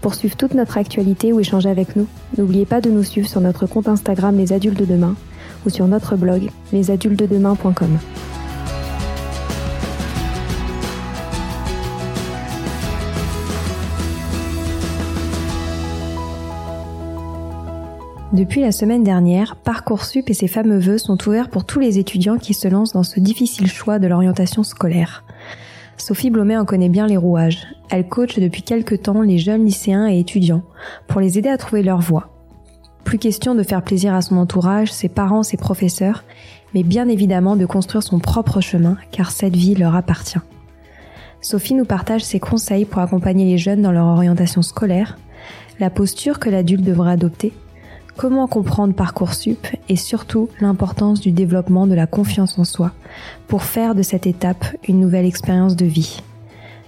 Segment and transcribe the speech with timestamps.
[0.00, 3.40] Pour suivre toute notre actualité ou échanger avec nous, n'oubliez pas de nous suivre sur
[3.40, 5.16] notre compte Instagram Les Adultes de Demain
[5.66, 7.98] ou sur notre blog lesadultesdedemain.com.
[18.38, 22.36] Depuis la semaine dernière, Parcoursup et ses fameux vœux sont ouverts pour tous les étudiants
[22.36, 25.24] qui se lancent dans ce difficile choix de l'orientation scolaire.
[25.98, 27.66] Sophie Blomet en connaît bien les rouages.
[27.90, 30.62] Elle coach depuis quelques temps les jeunes lycéens et étudiants
[31.08, 32.30] pour les aider à trouver leur voie.
[33.04, 36.24] Plus question de faire plaisir à son entourage, ses parents, ses professeurs,
[36.74, 40.38] mais bien évidemment de construire son propre chemin car cette vie leur appartient.
[41.40, 45.18] Sophie nous partage ses conseils pour accompagner les jeunes dans leur orientation scolaire,
[45.80, 47.52] la posture que l'adulte devrait adopter,
[48.18, 52.90] comment comprendre Parcoursup et surtout l'importance du développement de la confiance en soi
[53.46, 56.20] pour faire de cette étape une nouvelle expérience de vie.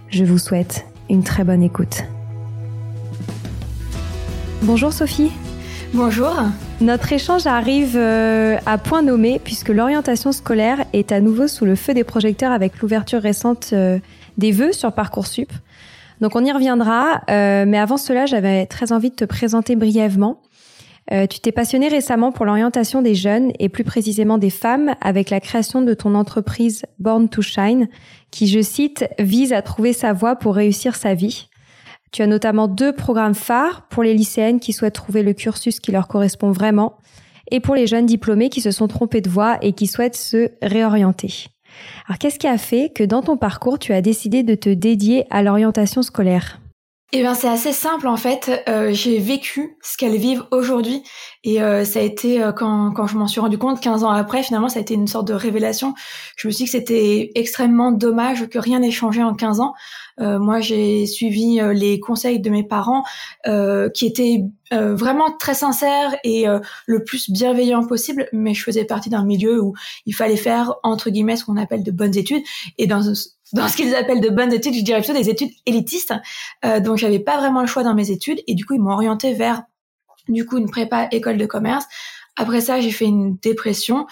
[0.09, 2.03] Je vous souhaite une très bonne écoute.
[4.63, 5.31] Bonjour Sophie.
[5.95, 6.35] Bonjour.
[6.81, 11.77] Notre échange arrive euh, à point nommé puisque l'orientation scolaire est à nouveau sous le
[11.77, 14.01] feu des projecteurs avec l'ouverture récente euh,
[14.37, 15.53] des vœux sur Parcoursup.
[16.21, 20.41] Donc on y reviendra, euh, mais avant cela, j'avais très envie de te présenter brièvement.
[21.13, 25.31] Euh, tu t'es passionné récemment pour l'orientation des jeunes et plus précisément des femmes avec
[25.31, 27.89] la création de ton entreprise Born to Shine
[28.31, 31.49] qui, je cite, vise à trouver sa voie pour réussir sa vie.
[32.13, 35.91] Tu as notamment deux programmes phares pour les lycéennes qui souhaitent trouver le cursus qui
[35.91, 36.99] leur correspond vraiment
[37.51, 40.51] et pour les jeunes diplômés qui se sont trompés de voie et qui souhaitent se
[40.63, 41.47] réorienter.
[42.07, 45.25] Alors qu'est-ce qui a fait que dans ton parcours tu as décidé de te dédier
[45.31, 46.61] à l'orientation scolaire?
[47.13, 48.63] Eh bien, c'est assez simple en fait.
[48.69, 51.03] Euh, j'ai vécu ce qu'elles vivent aujourd'hui
[51.43, 54.11] et euh, ça a été euh, quand, quand je m'en suis rendu compte 15 ans
[54.11, 55.95] après, finalement, ça a été une sorte de révélation.
[56.37, 59.75] Je me suis dit que c'était extrêmement dommage que rien n'ait changé en 15 ans.
[60.19, 63.03] moi, j'ai suivi les conseils de mes parents
[63.95, 66.45] qui étaient vraiment très sincères et
[66.87, 69.75] le plus bienveillants possible, mais je faisais partie d'un milieu où
[70.07, 72.43] il fallait faire entre guillemets ce qu'on appelle de bonnes études
[72.77, 73.03] et dans
[73.53, 76.15] dans ce qu'ils appellent de bonnes études, je dirais plutôt des études élitistes.
[76.65, 78.93] Euh, donc j'avais pas vraiment le choix dans mes études et du coup ils m'ont
[78.93, 79.63] orienté vers
[80.29, 81.85] du coup une prépa école de commerce.
[82.37, 84.07] Après ça j'ai fait une dépression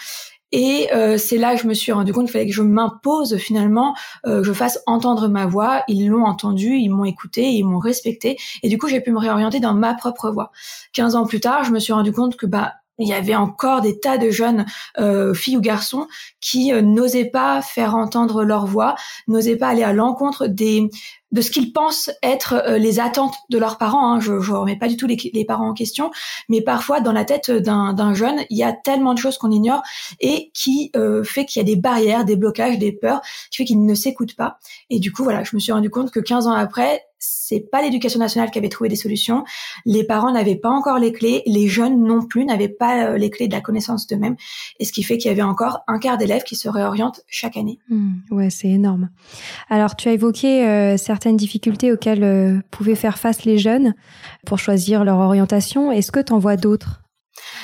[0.51, 3.37] et euh, c'est là que je me suis rendu compte qu'il fallait que je m'impose
[3.37, 3.95] finalement,
[4.25, 5.83] euh, je fasse entendre ma voix.
[5.87, 8.37] Ils l'ont entendu, ils m'ont écouté, ils m'ont respecté.
[8.63, 10.51] Et du coup, j'ai pu me réorienter dans ma propre voie.
[10.93, 13.81] 15 ans plus tard, je me suis rendu compte que bah il y avait encore
[13.81, 14.65] des tas de jeunes
[14.99, 16.07] euh, filles ou garçons
[16.41, 18.95] qui euh, n'osaient pas faire entendre leur voix,
[19.27, 23.77] n'osaient pas aller à l'encontre de ce qu'ils pensent être euh, les attentes de leurs
[23.77, 24.13] parents.
[24.13, 24.19] Hein.
[24.19, 26.11] Je ne remets pas du tout les, les, parents en question,
[26.49, 29.81] mais parfois dans la tête d'un jeune, il y a tellement de choses qu'on ignore
[30.19, 30.91] et qui
[31.23, 33.21] fait qu'il y a des barrières, des blocages, des peurs,
[33.51, 34.59] qui fait qu'ils ne s'écoutent pas.
[34.89, 37.81] Et du coup, voilà, je me suis rendu compte que 15 ans après, c'est pas
[37.81, 39.43] l'éducation nationale qui avait trouvé des solutions.
[39.85, 43.29] Les parents n'avaient pas encore les clés, les jeunes non plus n'avaient pas euh, les
[43.29, 44.35] clés de la connaissance d'eux-mêmes,
[44.79, 47.57] et ce qui fait qu'il y avait encore un quart d'élèves qui se réorientent chaque
[47.57, 47.79] année.
[47.89, 49.09] Mmh, ouais, c'est énorme.
[49.69, 53.95] Alors, tu as évoqué euh, certaines difficultés auxquelles euh, pouvaient faire face les jeunes
[54.45, 55.91] pour choisir leur orientation.
[55.91, 57.01] Est-ce que tu en vois d'autres?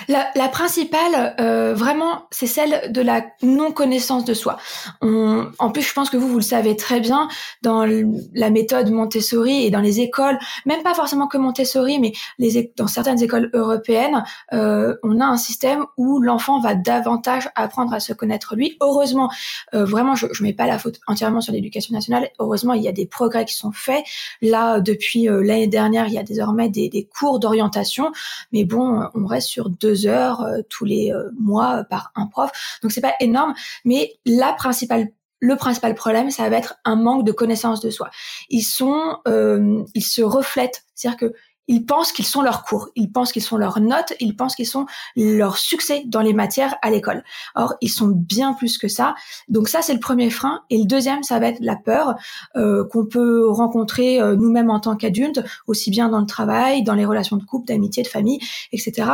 [0.08, 4.58] La, la principale, euh, vraiment, c'est celle de la non-connaissance de soi.
[5.02, 7.28] On, en plus, je pense que vous, vous le savez très bien,
[7.62, 7.86] dans
[8.34, 12.88] la méthode Montessori et dans les écoles, même pas forcément que Montessori, mais les, dans
[12.88, 18.14] certaines écoles européennes, euh, on a un système où l'enfant va davantage apprendre à se
[18.14, 18.78] connaître lui.
[18.82, 19.30] Heureusement,
[19.74, 22.30] euh, vraiment, je, je mets pas la faute entièrement sur l'éducation nationale.
[22.40, 24.04] Heureusement, il y a des progrès qui sont faits.
[24.42, 28.12] Là, depuis euh, l'année dernière, il y a désormais des, des cours d'orientation,
[28.52, 32.52] mais bon, on reste sur deux heures euh, tous les euh, mois par un prof.
[32.82, 33.54] Donc c'est pas énorme,
[33.84, 35.10] mais la principale
[35.42, 38.10] le principal problème, ça va être un manque de connaissance de soi.
[38.50, 41.34] Ils sont, euh, ils se reflètent, c'est-à-dire que
[41.68, 44.68] ils pensent qu'ils sont leurs cours, ils pensent qu'ils sont leurs notes, ils pensent qu'ils
[44.68, 44.86] sont
[45.16, 47.24] leur succès dans les matières à l'école.
[47.56, 49.16] Or, ils sont bien plus que ça.
[49.48, 50.62] Donc ça, c'est le premier frein.
[50.70, 52.16] Et le deuxième, ça va être la peur
[52.56, 56.94] euh, qu'on peut rencontrer euh, nous-mêmes en tant qu'adultes, aussi bien dans le travail, dans
[56.94, 58.40] les relations de couple, d'amitié, de famille,
[58.72, 59.10] etc.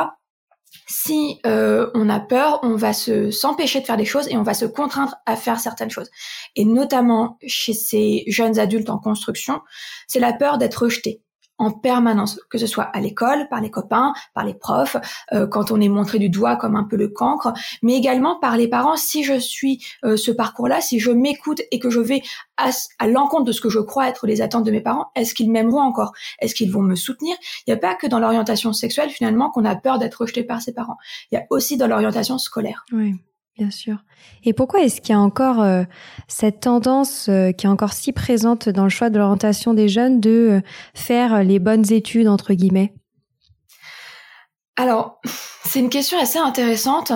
[0.88, 4.44] Si euh, on a peur, on va se s'empêcher de faire des choses et on
[4.44, 6.10] va se contraindre à faire certaines choses.
[6.56, 9.62] Et notamment chez ces jeunes adultes en construction,
[10.08, 11.22] c'est la peur d'être rejeté
[11.62, 14.98] en permanence, que ce soit à l'école, par les copains, par les profs,
[15.32, 17.54] euh, quand on est montré du doigt comme un peu le cancre,
[17.84, 18.98] mais également par les parents.
[18.98, 22.24] Si je suis euh, ce parcours-là, si je m'écoute et que je vais
[22.58, 22.72] à,
[23.08, 25.82] l'encontre de ce que je crois être les attentes de mes parents, est-ce qu'ils m'aimeront
[25.82, 26.14] encore?
[26.40, 27.36] Est-ce qu'ils vont me soutenir?
[27.68, 30.64] Il n'y a pas que dans l'orientation sexuelle finalement qu'on a peur d'être rejeté par
[30.64, 30.98] ses parents.
[31.32, 32.86] Il y a aussi dans l'orientation scolaire.
[32.92, 33.14] Oui.
[33.58, 33.98] Bien sûr.
[34.44, 35.84] Et pourquoi est-ce qu'il y a encore euh,
[36.28, 40.22] cette tendance euh, qui est encore si présente dans le choix de l'orientation des jeunes
[40.22, 40.62] de euh,
[40.94, 42.94] faire les bonnes études, entre guillemets?
[44.78, 45.20] Alors,
[45.66, 47.12] c'est une question assez intéressante.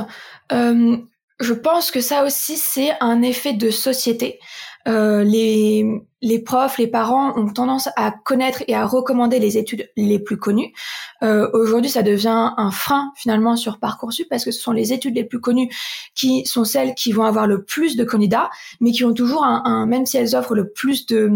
[0.52, 4.40] je pense que ça aussi, c'est un effet de société.
[4.86, 5.86] Les,
[6.26, 10.38] les profs, les parents ont tendance à connaître et à recommander les études les plus
[10.38, 10.74] connues.
[11.22, 15.16] Euh, Aujourd'hui, ça devient un frein finalement sur parcoursup parce que ce sont les études
[15.16, 15.70] les plus connues
[16.16, 18.50] qui sont celles qui vont avoir le plus de candidats,
[18.82, 21.30] mais qui ont toujours un, même si elles offrent le plus de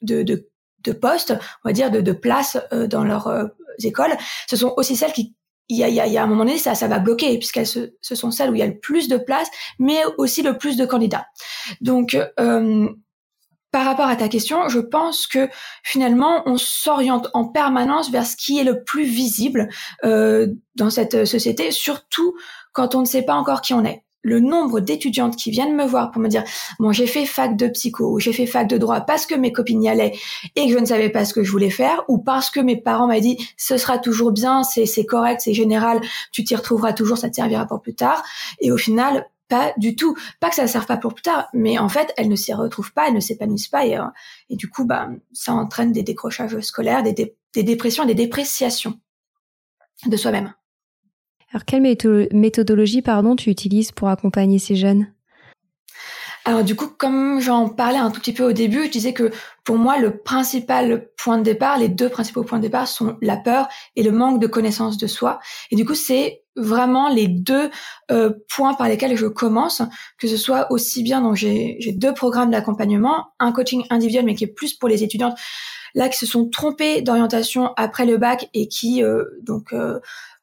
[0.00, 0.48] de, de,
[0.84, 3.44] de postes, on va dire de, de places euh, dans leurs euh,
[3.82, 4.16] écoles,
[4.48, 5.34] ce sont aussi celles qui
[5.68, 8.30] il y a, y, a, un moment donné, ça, ça va bloquer, puisqu'elles ce sont
[8.30, 9.48] celles où il y a le plus de places,
[9.78, 11.26] mais aussi le plus de candidats.
[11.80, 12.88] Donc, euh,
[13.70, 15.48] par rapport à ta question, je pense que
[15.82, 19.68] finalement, on s'oriente en permanence vers ce qui est le plus visible
[20.04, 22.34] euh, dans cette société, surtout
[22.72, 24.02] quand on ne sait pas encore qui on est.
[24.22, 26.42] Le nombre d'étudiantes qui viennent me voir pour me dire
[26.80, 29.82] bon j'ai fait fac de psycho j'ai fait fac de droit parce que mes copines
[29.82, 30.18] y allaient
[30.56, 32.76] et que je ne savais pas ce que je voulais faire ou parce que mes
[32.76, 36.00] parents m'ont dit ce sera toujours bien c'est c'est correct c'est général
[36.32, 38.24] tu t'y retrouveras toujours ça te servira pour plus tard
[38.60, 40.16] et au final pas du tout.
[40.40, 42.52] Pas que ça ne serve pas pour plus tard, mais en fait, elles ne s'y
[42.52, 44.04] retrouvent pas, elles ne s'épanouissent pas, et, euh,
[44.50, 47.14] et, du coup, bah, ça entraîne des décrochages scolaires, des,
[47.54, 49.00] des dépressions, des dépréciations
[50.06, 50.54] de soi-même.
[51.52, 55.08] Alors, quelle méthodologie, pardon, tu utilises pour accompagner ces jeunes?
[56.48, 59.30] Alors du coup, comme j'en parlais un tout petit peu au début, je disais que
[59.64, 63.36] pour moi, le principal point de départ, les deux principaux points de départ sont la
[63.36, 65.40] peur et le manque de connaissance de soi.
[65.70, 67.68] Et du coup, c'est vraiment les deux
[68.10, 69.82] euh, points par lesquels je commence,
[70.18, 74.44] que ce soit aussi bien, donc j'ai deux programmes d'accompagnement, un coaching individuel mais qui
[74.44, 75.38] est plus pour les étudiantes
[75.94, 80.00] là qui se sont trompées d'orientation après le bac et qui euh, donc euh,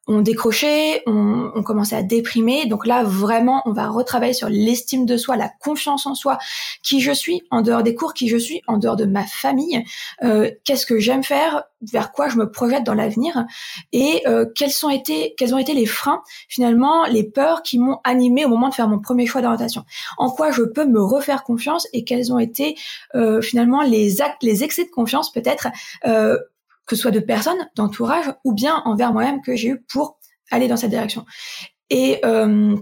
[0.08, 2.68] on décroché, on, on, commençait à déprimer.
[2.68, 6.38] Donc là, vraiment, on va retravailler sur l'estime de soi, la confiance en soi,
[6.84, 9.84] qui je suis en dehors des cours, qui je suis en dehors de ma famille,
[10.24, 13.46] euh, qu'est-ce que j'aime faire, vers quoi je me projette dans l'avenir,
[13.92, 15.34] et euh, quels ont été
[15.74, 19.42] les freins, finalement, les peurs qui m'ont animé au moment de faire mon premier choix
[19.42, 19.86] d'orientation.
[20.18, 22.76] En quoi je peux me refaire confiance et quels ont été
[23.16, 25.68] euh, finalement les actes, les excès de confiance peut-être
[26.86, 30.20] que soit de personnes, d'entourage, ou bien envers moi-même que j'ai eu pour
[30.52, 31.26] aller dans cette direction.
[31.90, 32.76] Et euh,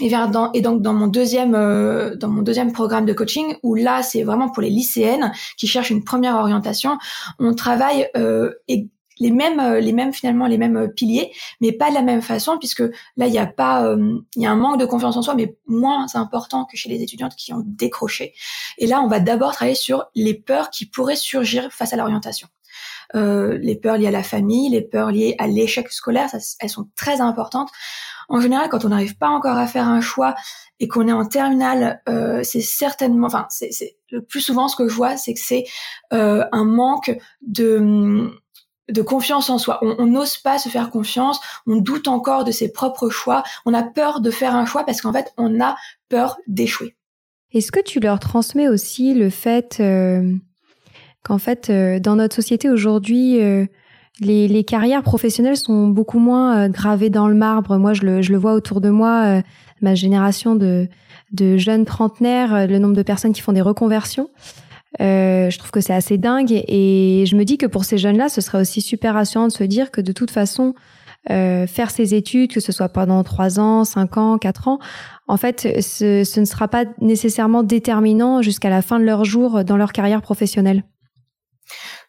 [0.00, 4.50] donc dans mon deuxième euh, dans mon deuxième programme de coaching où là c'est vraiment
[4.50, 6.98] pour les lycéennes qui cherchent une première orientation,
[7.38, 11.30] on travaille euh, les mêmes finalement les mêmes piliers
[11.60, 12.82] mais pas de la même façon puisque
[13.16, 13.94] là il y a pas
[14.34, 17.02] il y a un manque de confiance en soi mais moins important que chez les
[17.02, 18.34] étudiantes qui ont décroché
[18.78, 22.48] et là on va d'abord travailler sur les peurs qui pourraient surgir face à l'orientation
[23.14, 26.28] euh, les peurs liées à la famille, les peurs liées à l'échec scolaire,
[26.60, 27.70] elles sont très importantes.
[28.28, 30.34] En général, quand on n'arrive pas encore à faire un choix
[30.80, 34.88] et qu'on est en terminale, euh, c'est certainement, enfin, c'est le plus souvent ce que
[34.88, 35.64] je vois, c'est que c'est
[36.12, 38.30] euh, un manque de
[38.90, 39.78] de confiance en soi.
[39.82, 43.82] On n'ose pas se faire confiance, on doute encore de ses propres choix, on a
[43.82, 45.76] peur de faire un choix parce qu'en fait, on a
[46.08, 46.96] peur d'échouer.
[47.52, 50.34] Est-ce que tu leur transmets aussi le fait euh,
[51.22, 53.66] qu'en fait, euh, dans notre société aujourd'hui, euh,
[54.20, 57.78] les, les, carrières professionnelles sont beaucoup moins euh, gravées dans le marbre.
[57.78, 59.42] Moi, je le, je le vois autour de moi,
[59.80, 60.88] ma génération de,
[61.32, 64.28] de jeunes trentenaires, le nombre de personnes qui font des reconversions.
[65.00, 68.28] Euh, je trouve que c'est assez dingue et je me dis que pour ces jeunes-là,
[68.28, 70.74] ce serait aussi super rassurant de se dire que de toute façon,
[71.30, 74.78] euh, faire ces études, que ce soit pendant trois ans, cinq ans, quatre ans,
[75.28, 79.64] en fait, ce, ce ne sera pas nécessairement déterminant jusqu'à la fin de leur jour
[79.64, 80.84] dans leur carrière professionnelle.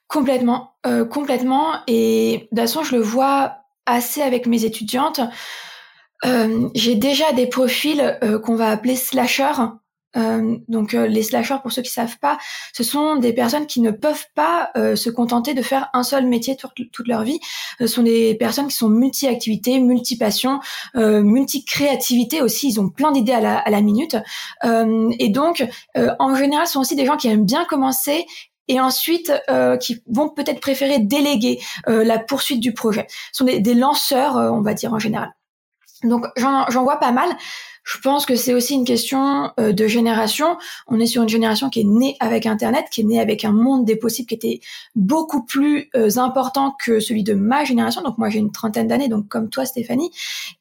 [0.08, 1.74] Complètement, euh, complètement.
[1.88, 5.22] Et de toute façon, je le vois assez avec mes étudiantes.
[6.26, 9.54] Euh, j'ai déjà des profils euh, qu'on va appeler slasher,
[10.16, 12.38] Euh, donc euh, les slasheurs, pour ceux qui savent pas,
[12.72, 16.28] ce sont des personnes qui ne peuvent pas euh, se contenter de faire un seul
[16.28, 17.40] métier toute, leur vie.
[17.80, 20.60] Ce sont des personnes qui sont multi-activités, multi-passions,
[20.96, 22.70] multi-créativité aussi.
[22.70, 24.16] Ils ont plein d'idées à la, à la minute.
[24.64, 25.66] et donc,
[25.96, 28.26] en général, ce sont aussi des gens qui aiment bien commencer
[28.68, 29.32] et ensuite
[29.80, 33.08] qui vont peut-être préférer déléguer la poursuite du projet.
[33.32, 35.34] Ce sont des, des lanceurs, on va dire en général.
[36.04, 37.30] Donc j'en vois pas mal.
[37.84, 40.58] Je pense que c'est aussi une question euh, de génération.
[40.88, 43.52] On est sur une génération qui est née avec Internet, qui est née avec un
[43.52, 44.62] monde des possibles qui était
[44.96, 48.02] beaucoup plus euh, important que celui de ma génération.
[48.02, 50.12] Donc moi j'ai une trentaine d'années, donc comme toi Stéphanie,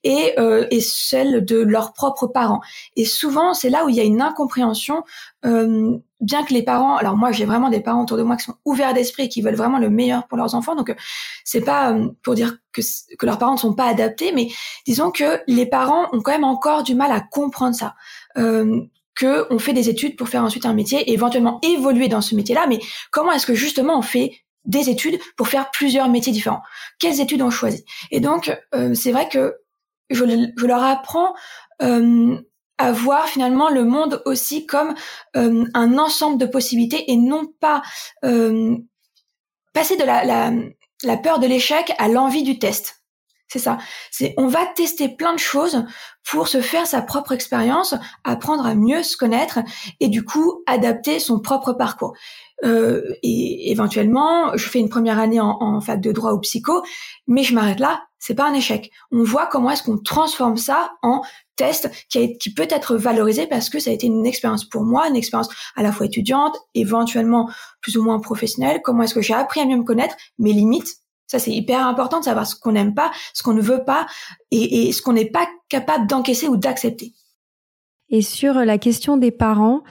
[0.02, 2.60] et, euh, et celle de leurs propres parents.
[2.96, 5.04] Et souvent c'est là où il y a une incompréhension
[5.44, 8.44] euh, bien que les parents, alors moi j'ai vraiment des parents autour de moi qui
[8.44, 10.94] sont ouverts d'esprit et qui veulent vraiment le meilleur pour leurs enfants, donc euh,
[11.44, 12.80] c'est pas euh, pour dire que,
[13.18, 14.48] que leurs parents ne sont pas adaptés, mais
[14.86, 17.94] disons que les parents ont quand même encore du mal à comprendre ça.
[18.38, 18.80] Euh,
[19.14, 22.34] que on fait des études pour faire ensuite un métier et éventuellement évoluer dans ce
[22.34, 22.80] métier-là, mais
[23.10, 26.62] comment est-ce que justement on fait des études pour faire plusieurs métiers différents?
[26.98, 27.84] Quelles études on choisit?
[28.10, 28.50] Et donc
[28.94, 29.54] c'est vrai que
[30.08, 30.24] je,
[30.56, 31.34] je leur apprends
[31.82, 32.38] euh,
[32.90, 34.94] voir finalement le monde aussi comme
[35.36, 37.82] euh, un ensemble de possibilités et non pas
[38.24, 38.76] euh,
[39.72, 40.50] passer de la, la,
[41.04, 43.02] la peur de l'échec à l'envie du test.
[43.52, 43.76] C'est ça.
[44.10, 45.84] C'est on va tester plein de choses
[46.24, 49.58] pour se faire sa propre expérience, apprendre à mieux se connaître
[50.00, 52.14] et du coup adapter son propre parcours.
[52.64, 56.82] Euh, et éventuellement, je fais une première année en, en fac de droit ou psycho,
[57.26, 58.02] mais je m'arrête là.
[58.18, 58.90] C'est pas un échec.
[59.10, 61.20] On voit comment est-ce qu'on transforme ça en
[61.56, 65.08] test qui, qui peut être valorisé parce que ça a été une expérience pour moi,
[65.08, 68.80] une expérience à la fois étudiante, éventuellement plus ou moins professionnelle.
[68.82, 70.96] Comment est-ce que j'ai appris à mieux me connaître, mes limites.
[71.26, 74.06] Ça, c'est hyper important de savoir ce qu'on n'aime pas, ce qu'on ne veut pas
[74.50, 77.14] et, et ce qu'on n'est pas capable d'encaisser ou d'accepter.
[78.10, 79.82] Et sur la question des parents,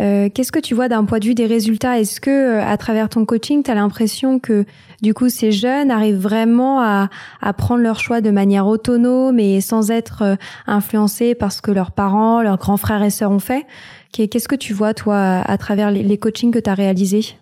[0.00, 1.98] euh, qu'est-ce que tu vois d'un point de vue des résultats?
[1.98, 4.64] Est-ce que euh, à travers ton coaching, tu as l'impression que
[5.02, 7.08] du coup ces jeunes arrivent vraiment à,
[7.40, 10.36] à, prendre leur choix de manière autonome et sans être euh,
[10.66, 13.66] influencés par ce que leurs parents, leurs grands frères et sœurs ont fait?
[14.12, 17.36] Qu'est-ce que tu vois toi à travers les, coachings que tu as réalisés?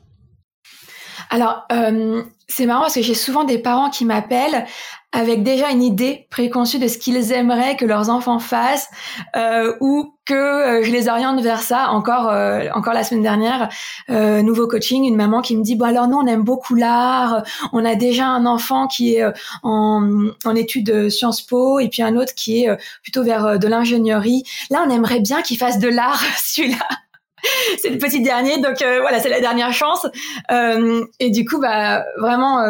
[1.30, 4.66] Alors, euh, c'est marrant parce que j'ai souvent des parents qui m'appellent
[5.12, 8.88] avec déjà une idée préconçue de ce qu'ils aimeraient que leurs enfants fassent
[9.36, 11.90] euh, ou que euh, je les oriente vers ça.
[11.90, 13.68] Encore, euh, encore la semaine dernière,
[14.10, 17.44] euh, nouveau coaching, une maman qui me dit bon alors nous on aime beaucoup l'art,
[17.72, 19.24] on a déjà un enfant qui est
[19.62, 24.42] en, en études Sciences Po et puis un autre qui est plutôt vers de l'ingénierie.
[24.70, 27.03] Là on aimerait bien qu'il fasse de l'art celui-là.
[27.80, 30.06] c'est le petit dernier, donc voilà, c'est la dernière chance.
[30.50, 32.60] Euh, et du coup, bah vraiment,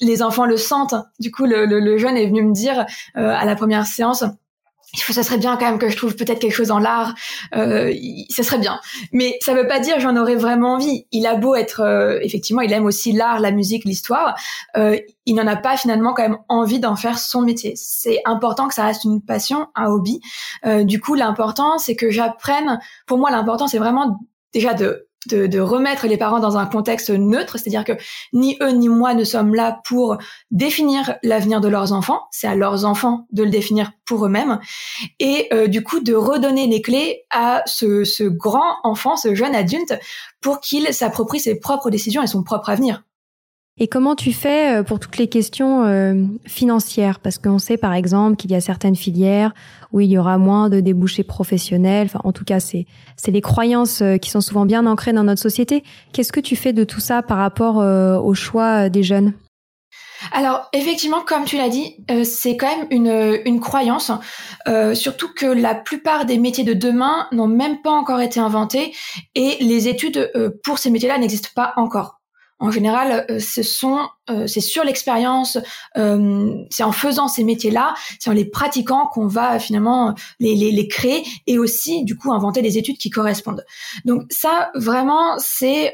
[0.00, 0.94] les enfants le sentent.
[1.18, 4.24] Du coup, le, le, jeune est venu me dire euh, à la première séance,
[4.96, 7.14] ça serait bien quand même que je trouve peut-être quelque chose dans l'art.
[7.54, 7.92] Euh,
[8.30, 8.80] ça serait bien,
[9.12, 11.06] mais ça veut pas dire j'en aurais vraiment envie.
[11.12, 14.36] Il a beau être, euh, effectivement, il aime aussi l'art, la musique, l'histoire.
[14.76, 17.74] Euh, il n'en a pas finalement quand même envie d'en faire son métier.
[17.76, 20.20] C'est important que ça reste une passion, un hobby.
[20.64, 22.78] Euh, du coup, l'important, c'est que j'apprenne.
[23.06, 24.20] Pour moi, l'important, c'est vraiment
[24.52, 27.92] déjà de de, remettre les parents dans un contexte neutre, c'est-à-dire que
[28.32, 30.18] ni eux ni moi ne sommes là pour
[30.50, 34.60] définir l'avenir de leurs enfants, c'est à leurs enfants de le définir pour eux-mêmes,
[35.18, 39.54] et euh, du coup de redonner les clés à ce, ce grand enfant, ce jeune
[39.54, 39.98] adulte,
[40.40, 43.02] pour qu'il s'approprie ses propres décisions et son propre avenir.
[43.78, 46.14] Et comment tu fais euh, pour toutes les questions euh,
[46.46, 47.20] financières?
[47.20, 49.52] Parce qu'on sait par exemple qu'il y a certaines filières
[49.92, 52.06] où il y aura moins de débouchés professionnels.
[52.06, 55.24] Enfin, en tout cas, c'est c'est les croyances euh, qui sont souvent bien ancrées dans
[55.24, 55.84] notre société.
[56.14, 59.34] Qu'est-ce que tu fais de tout ça par rapport au choix des jeunes?
[60.32, 64.10] Alors effectivement, comme tu l'as dit, c'est quand même une, une croyance,
[64.94, 68.94] surtout que la plupart des métiers de demain n'ont même pas encore été inventés
[69.34, 70.32] et les études
[70.64, 72.15] pour ces métiers-là n'existent pas encore
[72.58, 75.58] en général, euh, ce sont, euh, c'est sur l'expérience,
[75.98, 80.72] euh, c'est en faisant ces métiers-là, c'est en les pratiquant qu'on va finalement les, les,
[80.72, 83.64] les, créer et aussi du coup inventer des études qui correspondent.
[84.04, 85.92] Donc ça, vraiment, c'est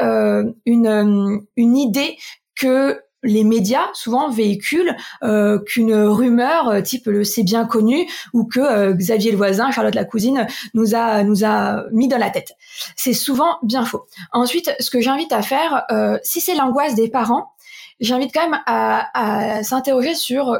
[0.66, 2.16] une, une idée
[2.54, 8.44] que les médias souvent véhiculent euh, qu'une rumeur euh, type le c'est bien connu ou
[8.44, 12.30] que euh, Xavier le voisin, Charlotte la cousine nous a nous a mis dans la
[12.30, 12.56] tête.
[12.96, 14.06] C'est souvent bien faux.
[14.32, 15.84] Ensuite, ce que j'invite à faire,
[16.22, 17.52] si c'est l'angoisse des parents,
[18.00, 20.58] j'invite quand même à, à s'interroger sur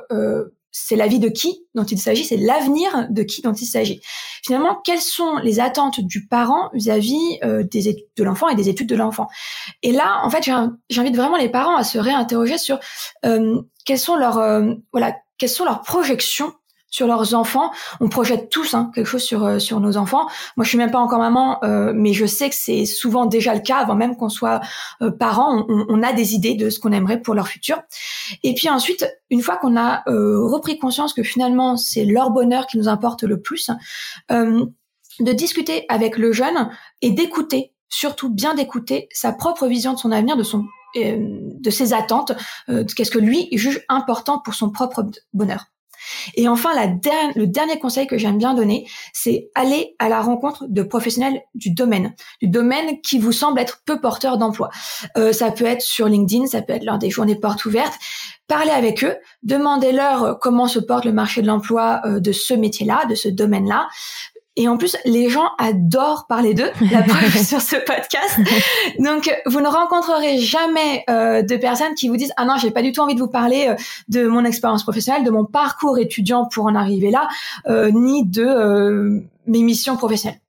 [0.73, 4.01] c'est la vie de qui dont il s'agit, c'est l'avenir de qui dont il s'agit.
[4.43, 8.97] Finalement, quelles sont les attentes du parent vis-à-vis euh, de l'enfant et des études de
[8.97, 9.29] l'enfant?
[9.83, 10.51] Et là, en fait,
[10.91, 12.81] j'invite vraiment les parents à se réinterroger sur
[13.25, 16.53] euh, quelles sont leurs euh, voilà quelles sont leurs projections
[16.93, 17.73] sur leurs enfants.
[18.01, 20.29] On projette tous hein, quelque chose sur sur nos enfants.
[20.57, 21.59] Moi, je suis même pas encore maman,
[21.95, 24.61] mais je sais que c'est souvent déjà le cas avant même qu'on soit
[25.19, 25.67] parents.
[25.69, 27.83] On, on, a des idées de ce qu'on aimerait pour leur futur.
[28.45, 32.79] Et puis ensuite, une fois qu'on a repris conscience que finalement c'est leur bonheur qui
[32.79, 33.71] nous importe le plus,
[35.21, 36.71] de discuter avec le jeune
[37.01, 40.65] et d'écouter, surtout bien d'écouter sa propre vision de son avenir, de son
[40.97, 41.17] euh,
[41.59, 42.33] de ses attentes,
[42.69, 45.72] euh, qu'est-ce que lui juge important pour son propre bonheur.
[46.35, 46.71] Et enfin,
[47.35, 51.71] le dernier conseil que j'aime bien donner, c'est aller à la rencontre de professionnels du
[51.71, 54.71] domaine, du domaine qui vous semble être peu porteur d'emploi.
[55.17, 57.95] Euh, ça peut être sur LinkedIn, ça peut être lors des journées portes ouvertes.
[58.49, 63.15] Parlez avec eux, demandez-leur comment se porte le marché de l'emploi de ce métier-là, de
[63.15, 63.89] ce domaine-là.
[64.57, 68.39] Et en plus, les gens adorent parler d'eux, la preuve sur ce podcast.
[68.99, 72.83] Donc, vous ne rencontrerez jamais euh, de personnes qui vous disent ah non, j'ai pas
[72.83, 73.75] du tout envie de vous parler euh,
[74.09, 77.29] de mon expérience professionnelle, de mon parcours étudiant pour en arriver là,
[77.67, 80.41] euh, ni de euh, mes missions professionnelles.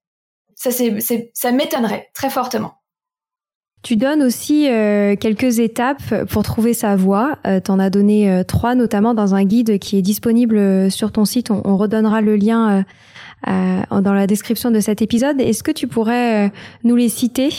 [0.55, 2.75] Ça, c'est, ça m'étonnerait très fortement.
[3.83, 7.37] Tu donnes aussi euh, quelques étapes pour trouver sa voie.
[7.45, 11.25] Euh, tu en as donné trois, notamment dans un guide qui est disponible sur ton
[11.25, 11.51] site.
[11.51, 12.83] On, on redonnera le lien euh,
[13.45, 15.39] dans la description de cet épisode.
[15.39, 16.49] Est-ce que tu pourrais euh,
[16.83, 17.49] nous les citer,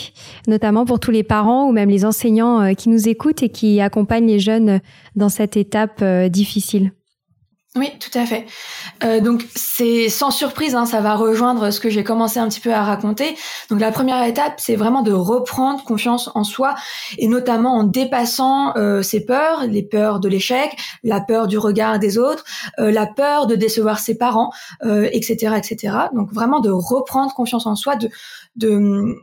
[0.47, 3.81] notamment pour tous les parents ou même les enseignants euh, qui nous écoutent et qui
[3.81, 4.79] accompagnent les jeunes
[5.15, 6.91] dans cette étape difficile?
[7.77, 8.45] Oui, tout à fait.
[9.03, 12.61] Euh, donc c'est sans surprise, hein, ça va rejoindre ce que j'ai commencé un petit
[12.61, 13.35] peu à raconter.
[13.69, 16.75] Donc la première étape, c'est vraiment de reprendre confiance en soi
[17.17, 21.99] et notamment en dépassant euh, ses peurs, les peurs de l'échec, la peur du regard
[21.99, 22.45] des autres,
[22.79, 24.51] euh, la peur de décevoir ses parents,
[24.81, 25.97] etc., euh, etc.
[26.13, 28.09] Donc vraiment de reprendre confiance en soi, de
[28.55, 29.17] de,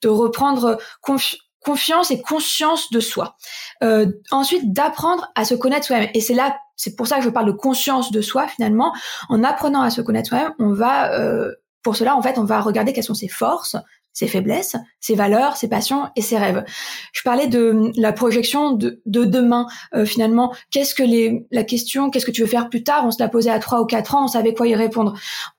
[0.00, 3.36] de reprendre confiance confiance et conscience de soi.
[3.82, 6.08] Euh, ensuite, d'apprendre à se connaître soi-même.
[6.14, 8.92] Et c'est là, c'est pour ça que je parle de conscience de soi finalement.
[9.28, 11.52] En apprenant à se connaître soi-même, on va, euh,
[11.82, 13.76] pour cela, en fait, on va regarder quelles sont ses forces,
[14.12, 16.64] ses faiblesses, ses valeurs, ses passions et ses rêves.
[17.12, 19.66] Je parlais de la projection de, de demain.
[19.94, 23.04] Euh, finalement, qu'est-ce que les, la question, qu'est-ce que tu veux faire plus tard?
[23.04, 25.12] On se la posait à trois ou quatre ans, on savait quoi y répondre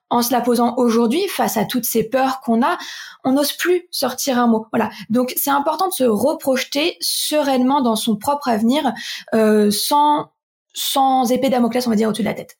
[0.10, 2.78] en se la posant aujourd'hui face à toutes ces peurs qu'on a,
[3.24, 4.65] on n'ose plus sortir un mot.
[4.72, 4.89] Voilà.
[5.10, 8.94] Donc c'est important de se reprojeter sereinement dans son propre avenir
[9.36, 10.32] euh, sans
[10.78, 12.58] sans épée Damoclès, on va dire, au-dessus de la tête.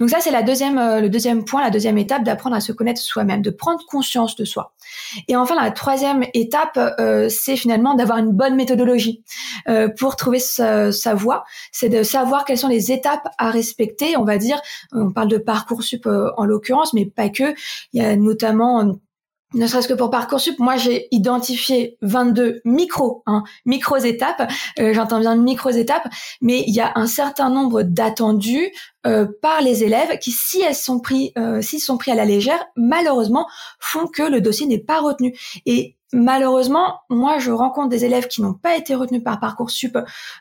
[0.00, 2.72] Donc ça, c'est la deuxième, euh, le deuxième point, la deuxième étape d'apprendre à se
[2.72, 4.72] connaître soi-même, de prendre conscience de soi.
[5.28, 9.22] Et enfin, la troisième étape, euh, c'est finalement d'avoir une bonne méthodologie
[9.68, 11.44] euh, pour trouver sa, sa voie.
[11.70, 14.16] C'est de savoir quelles sont les étapes à respecter.
[14.16, 14.58] On va dire,
[14.92, 17.54] on parle de parcours sup en l'occurrence, mais pas que.
[17.92, 18.98] Il y a notamment
[19.54, 25.20] ne serait-ce que pour Parcoursup, moi j'ai identifié 22 micros, hein, micros étapes, euh, j'entends
[25.20, 26.06] bien micros étapes,
[26.42, 28.70] mais il y a un certain nombre d'attendus
[29.06, 32.26] euh, par les élèves qui, si elles sont pris, euh, s'ils sont pris à la
[32.26, 33.46] légère, malheureusement
[33.80, 35.34] font que le dossier n'est pas retenu.
[35.64, 39.96] Et malheureusement, moi je rencontre des élèves qui n'ont pas été retenus par Parcoursup,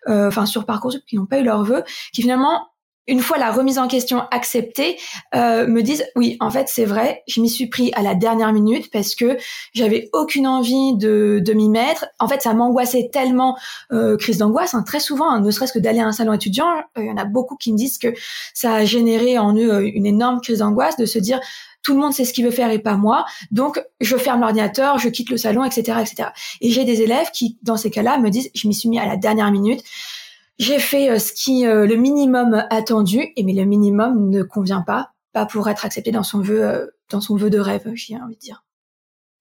[0.07, 2.67] enfin sur Parcoursup, qui n'ont pas eu leur vœu, qui finalement
[3.07, 4.97] une fois la remise en question acceptée,
[5.35, 8.53] euh, me disent oui, en fait c'est vrai, je m'y suis pris à la dernière
[8.53, 9.37] minute parce que
[9.73, 12.05] j'avais aucune envie de, de m'y mettre.
[12.19, 13.57] En fait, ça m'angoissait tellement,
[13.91, 16.67] euh, crise d'angoisse, hein, très souvent, hein, ne serait-ce que d'aller à un salon étudiant.
[16.97, 18.13] Euh, il y en a beaucoup qui me disent que
[18.53, 21.39] ça a généré en eux euh, une énorme crise d'angoisse de se dire
[21.83, 24.97] tout le monde sait ce qu'il veut faire et pas moi, donc je ferme l'ordinateur,
[24.97, 26.29] je quitte le salon, etc., etc.
[26.59, 29.05] Et j'ai des élèves qui, dans ces cas-là, me disent je m'y suis mis à
[29.05, 29.81] la dernière minute.
[30.59, 34.81] J'ai fait euh, ce qui euh, le minimum attendu, et mais le minimum ne convient
[34.81, 38.15] pas, pas pour être accepté dans son vœu, euh, dans son vœu de rêve, j'ai
[38.15, 38.63] envie de dire.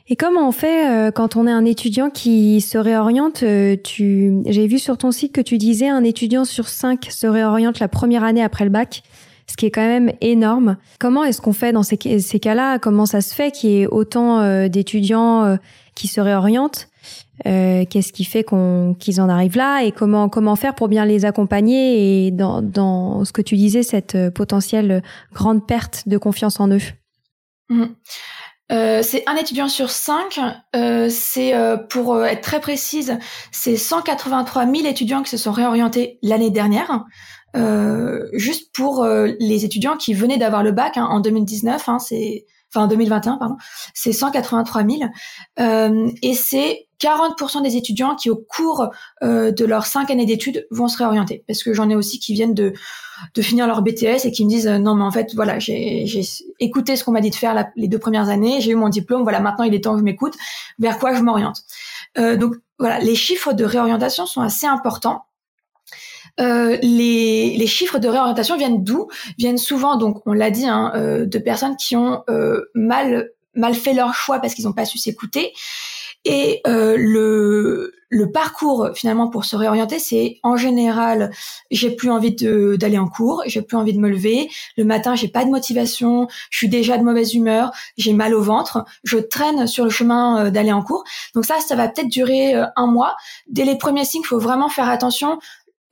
[0.08, 3.42] Et comment on fait quand on est un étudiant qui se réoriente
[3.82, 7.80] Tu, j'ai vu sur ton site que tu disais un étudiant sur cinq se réoriente
[7.80, 9.02] la première année après le bac,
[9.48, 10.76] ce qui est quand même énorme.
[11.00, 12.78] Comment est-ce qu'on fait dans ces cas-là?
[12.78, 15.58] Comment ça se fait qu'il y ait autant d'étudiants
[15.96, 16.88] qui se réorientent?
[17.44, 18.44] Euh, qu'est-ce qui fait
[18.98, 23.42] qu'ils en arrivent là et comment faire pour bien les accompagner et dans, ce que
[23.42, 26.80] tu disais cette euh, potentielle grande perte de confiance en eux?
[27.68, 27.84] Mmh.
[28.72, 30.40] Euh, c'est un étudiant sur cinq.
[31.08, 31.54] C'est
[31.90, 33.18] pour être très précise,
[33.52, 37.04] c'est 183 000 étudiants qui se sont réorientés l'année dernière.
[38.32, 41.98] juste pour les étudiants qui venaient d'avoir le bac hein, en 2019, hein,
[42.74, 43.56] enfin 2021 pardon,
[43.94, 48.88] c'est 183 000 et c'est 40% des étudiants qui, au cours
[49.22, 51.44] euh, de leurs cinq années d'études, vont se réorienter.
[51.46, 52.72] Parce que j'en ai aussi qui viennent de,
[53.34, 56.04] de finir leur BTS et qui me disent euh, non mais en fait voilà j'ai
[56.60, 59.22] écouté ce qu'on m'a dit de faire les deux premières années, j'ai eu mon diplôme,
[59.22, 60.34] voilà maintenant il est temps que je m'écoute,
[60.78, 61.62] vers quoi je m'oriente?
[62.18, 65.24] Euh, donc voilà, les chiffres de réorientation sont assez importants.
[66.40, 69.08] euh, les, les, chiffres de réorientation viennent d'où?
[69.38, 73.74] Viennent souvent, donc on l'a dit, hein, euh, de personnes qui ont euh, mal mal
[73.74, 75.52] fait leur choix parce qu'ils n'ont pas su s'écouter.
[76.24, 81.30] Et euh, le, le parcours finalement pour se réorienter, c'est en général,
[81.70, 84.48] j'ai plus envie d'aller en cours, j'ai plus envie de me lever.
[84.76, 88.42] Le matin, j'ai pas de motivation, je suis déjà de mauvaise humeur, j'ai mal au
[88.42, 91.04] ventre, je traîne sur le chemin d'aller en cours.
[91.34, 93.16] Donc ça, ça va peut-être durer un mois.
[93.48, 95.38] Dès les premiers signes, il faut vraiment faire attention.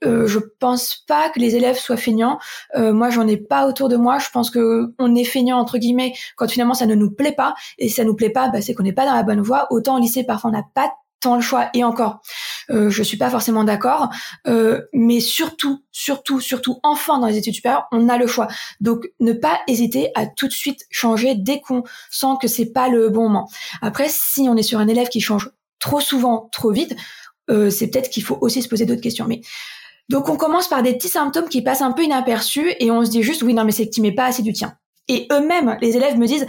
[0.05, 2.39] Euh, je pense pas que les élèves soient feignants.
[2.75, 4.19] Euh, moi, j'en ai pas autour de moi.
[4.19, 7.55] Je pense que on est feignant entre guillemets quand finalement ça ne nous plaît pas.
[7.77, 9.67] Et si ça nous plaît pas, bah, c'est qu'on n'est pas dans la bonne voie.
[9.71, 10.91] Autant au lycée, parfois, on n'a pas
[11.21, 11.69] tant le choix.
[11.73, 12.21] Et encore,
[12.69, 14.09] euh, je suis pas forcément d'accord.
[14.47, 18.47] Euh, mais surtout, surtout, surtout, enfin dans les études supérieures, on a le choix.
[18.79, 22.89] Donc, ne pas hésiter à tout de suite changer dès qu'on sent que c'est pas
[22.89, 23.49] le bon moment.
[23.81, 26.95] Après, si on est sur un élève qui change trop souvent, trop vite,
[27.49, 29.25] euh, c'est peut-être qu'il faut aussi se poser d'autres questions.
[29.27, 29.41] Mais
[30.09, 33.09] donc on commence par des petits symptômes qui passent un peu inaperçus et on se
[33.09, 34.77] dit juste oui non mais c'est que tu mets pas assez du tien.
[35.07, 36.47] Et eux-mêmes, les élèves me disent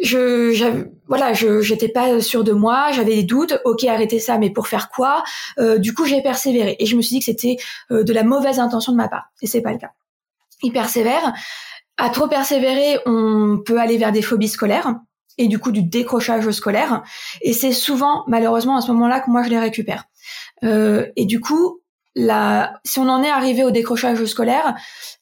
[0.00, 4.50] je voilà je j'étais pas sûr de moi j'avais des doutes ok arrêtez ça mais
[4.50, 5.22] pour faire quoi?
[5.58, 6.76] Euh, du coup j'ai persévéré.
[6.78, 7.56] Et je me suis dit que c'était
[7.90, 9.30] euh, de la mauvaise intention de ma part.
[9.42, 9.92] Et c'est pas le cas.
[10.62, 11.32] Ils persévèrent.
[11.98, 14.94] À trop persévérer on peut aller vers des phobies scolaires
[15.38, 17.02] et du coup du décrochage scolaire.
[17.42, 20.04] Et c'est souvent malheureusement à ce moment-là que moi je les récupère.
[20.64, 21.81] Euh, et du coup
[22.14, 24.74] la, si on en est arrivé au décrochage scolaire,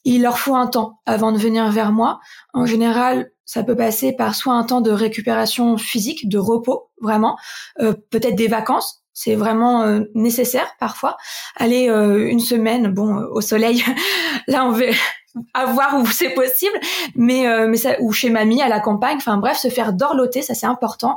[0.04, 2.20] il leur faut un temps avant de venir vers moi.
[2.52, 7.36] En général, ça peut passer par soit un temps de récupération physique, de repos, vraiment,
[7.80, 9.02] euh, peut-être des vacances.
[9.12, 11.16] C'est vraiment euh, nécessaire parfois.
[11.56, 13.84] Aller euh, une semaine, bon, au soleil,
[14.46, 14.90] là on veut
[15.54, 16.78] avoir où c'est possible,
[17.14, 19.16] mais mais ça, ou chez mamie à la campagne.
[19.16, 21.16] Enfin bref, se faire dorloter, ça c'est important.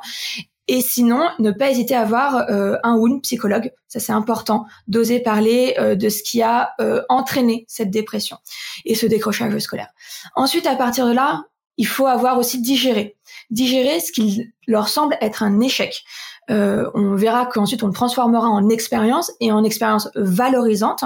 [0.68, 3.72] Et sinon, ne pas hésiter à voir euh, un ou une psychologue.
[3.88, 8.38] Ça, c'est important d'oser parler euh, de ce qui a euh, entraîné cette dépression
[8.86, 9.90] et ce décrochage scolaire.
[10.36, 11.44] Ensuite, à partir de là,
[11.78, 13.18] il faut avoir aussi digéré.
[13.50, 16.04] Digérer ce qui leur semble être un échec.
[16.50, 21.04] on verra qu'ensuite on le transformera en expérience et en expérience valorisante.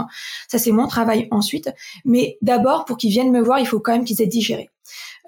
[0.50, 1.72] Ça, c'est mon travail ensuite.
[2.04, 4.70] Mais d'abord, pour qu'ils viennent me voir, il faut quand même qu'ils aient digéré.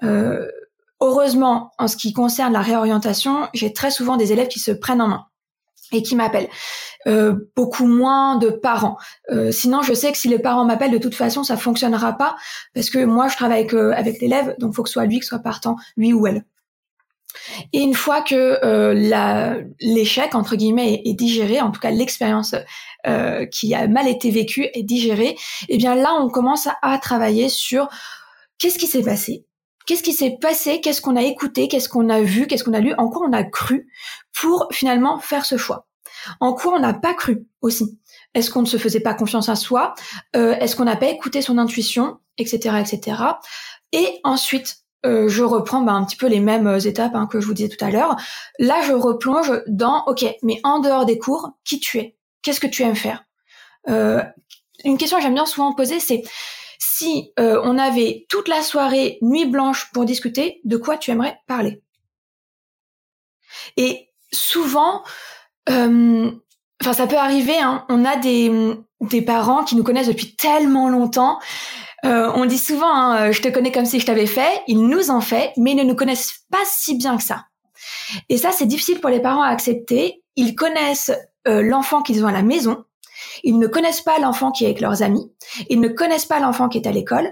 [0.02, 0.46] Euh,
[1.00, 5.00] Heureusement, en ce qui concerne la réorientation, j'ai très souvent des élèves qui se prennent
[5.00, 5.26] en main
[5.92, 6.48] et qui m'appellent.
[7.06, 8.98] Euh, beaucoup moins de parents.
[9.30, 12.36] Euh, sinon, je sais que si les parents m'appellent, de toute façon, ça fonctionnera pas
[12.74, 15.20] parce que moi, je travaille avec, euh, avec l'élève, donc faut que ce soit lui
[15.20, 16.44] qui soit partant, lui ou elle.
[17.72, 18.58] Et une fois que
[19.80, 22.56] l'échec entre guillemets est, digéré, en tout cas l'expérience
[23.52, 25.36] qui a mal été vécue est digérée,
[25.68, 27.88] eh bien là, on commence à travailler sur
[28.58, 29.44] qu'est-ce qui s'est passé,
[29.86, 32.80] qu'est-ce qui s'est passé, qu'est-ce qu'on a écouté, qu'est-ce qu'on a vu, qu'est-ce qu'on a
[32.80, 33.88] lu, en quoi on a cru
[34.32, 35.86] pour finalement faire ce choix.
[36.40, 37.98] En quoi on n'a pas cru aussi?
[38.34, 39.94] Est-ce qu'on ne se faisait pas confiance à soi?
[40.36, 43.22] Euh, Est-ce qu'on n'a pas écouté son intuition, etc., etc.
[43.92, 47.40] Et ensuite, euh, je reprends bah, un petit peu les mêmes euh, étapes hein, que
[47.40, 48.16] je vous disais tout à l'heure.
[48.58, 52.16] Là, je replonge dans OK, mais en dehors des cours, qui tu es?
[52.42, 53.24] Qu'est-ce que tu aimes faire?
[54.84, 56.22] Une question que j'aime bien souvent poser, c'est
[56.80, 61.38] si euh, on avait toute la soirée nuit blanche pour discuter, de quoi tu aimerais
[61.46, 61.82] parler?
[63.76, 65.02] Et souvent,
[65.68, 66.30] euh,
[66.80, 68.50] enfin ça peut arriver, hein, on a des,
[69.02, 71.38] des parents qui nous connaissent depuis tellement longtemps.
[72.06, 74.62] Euh, on dit souvent, hein, je te connais comme si je t'avais fait.
[74.66, 77.44] Ils nous en fait, mais ils ne nous connaissent pas si bien que ça.
[78.30, 80.22] Et ça, c'est difficile pour les parents à accepter.
[80.36, 81.12] Ils connaissent
[81.44, 82.84] l'enfant qu'ils ont à la maison,
[83.44, 85.30] ils ne connaissent pas l'enfant qui est avec leurs amis.
[85.68, 87.30] Ils ne connaissent pas l'enfant qui est à l'école.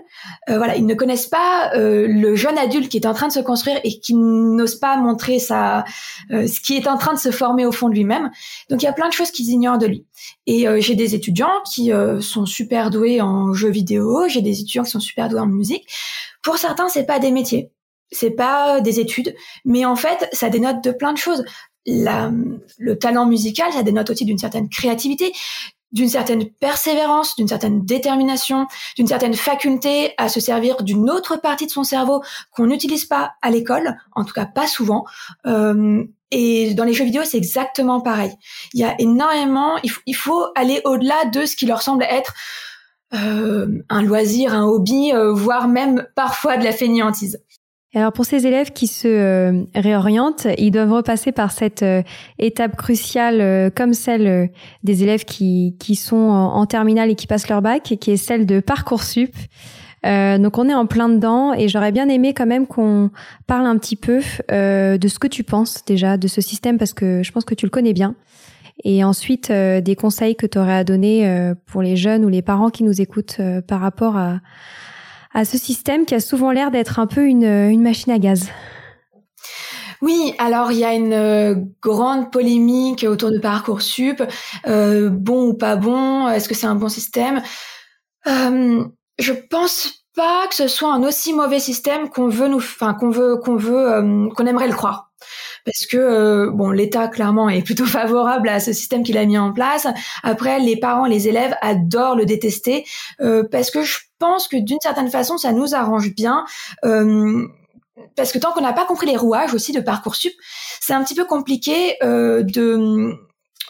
[0.48, 3.33] Euh, voilà, ils ne connaissent pas euh, le jeune adulte qui est en train de
[3.33, 5.85] se construire et qui n'ose pas montrer sa,
[6.31, 8.31] euh, ce qui est en train de se former au fond de lui-même.
[8.70, 10.07] Donc il y a plein de choses qu'ils ignorent de lui.
[10.46, 14.27] Et j'ai des étudiants qui sont super doués en jeux vidéo.
[14.29, 15.87] J'ai des étudiants qui sont super doués en musique.
[16.42, 17.70] Pour certains, c'est pas des métiers
[18.11, 21.44] c'est pas des études, mais en fait, ça dénote de plein de choses.
[21.87, 22.31] La,
[22.79, 25.33] le talent musical, ça dénote aussi d'une certaine créativité
[25.92, 31.66] d'une certaine persévérance, d'une certaine détermination, d'une certaine faculté à se servir d'une autre partie
[31.66, 35.05] de son cerveau qu'on n'utilise pas à l'école, en tout cas pas souvent.
[35.46, 38.33] Euh, et dans les jeux vidéo, c'est exactement pareil.
[38.74, 42.35] Il y a énormément, il, faut aller au-delà de ce qui leur semble être
[43.14, 47.40] euh, un loisir, un hobby, euh, voire même parfois de la fainéantise
[47.94, 52.03] alors pour ces élèves qui se euh, réorientent, ils doivent repasser par cette euh,
[52.38, 54.51] étape cruciale euh, comme celle
[54.83, 58.44] des élèves qui, qui sont en, terminale et qui passent leur bac, qui est celle
[58.44, 59.35] de Parcoursup.
[60.05, 63.11] donc on est en plein dedans et j'aurais bien aimé quand même qu'on
[63.46, 64.20] parle un petit peu
[64.51, 67.64] de ce que tu penses déjà de ce système parce que je pense que tu
[67.64, 68.14] le connais bien
[68.85, 72.70] Et ensuite, des conseils que tu aurais à donner pour les jeunes ou les parents
[72.70, 74.40] qui nous écoutent par rapport à,
[75.34, 78.48] à ce système qui a souvent l'air d'être un peu une, une machine à gaz.
[80.00, 84.22] Oui, alors il y a une euh, grande polémique autour de Parcoursup,
[84.66, 87.42] euh, bon ou pas bon, est-ce que c'est un bon système?
[88.26, 88.84] Euh,
[89.18, 93.10] Je pense pas que ce soit un aussi mauvais système qu'on veut nous, enfin qu'on
[93.10, 95.07] veut, qu'on veut, euh, qu'on aimerait le croire.
[95.68, 99.52] Parce que bon, l'État clairement est plutôt favorable à ce système qu'il a mis en
[99.52, 99.87] place.
[100.22, 102.87] Après, les parents, les élèves adorent le détester
[103.50, 106.44] parce que je pense que d'une certaine façon, ça nous arrange bien
[108.16, 110.33] parce que tant qu'on n'a pas compris les rouages aussi de parcoursup,
[110.81, 113.14] c'est un petit peu compliqué euh, de,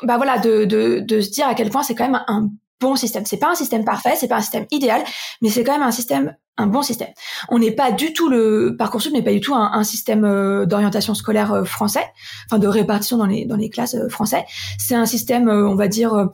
[0.02, 2.48] bah voilà, de, de, de se dire à quel point c'est quand même un
[2.80, 3.26] bon système.
[3.26, 5.02] C'est pas un système parfait, c'est pas un système idéal,
[5.42, 7.08] mais c'est quand même un système un bon système.
[7.48, 10.66] On n'est pas du tout le parcoursup n'est pas du tout un, un système euh,
[10.66, 12.04] d'orientation scolaire euh, français,
[12.46, 14.44] enfin de répartition dans les dans les classes euh, français.
[14.78, 16.28] C'est un système, on va dire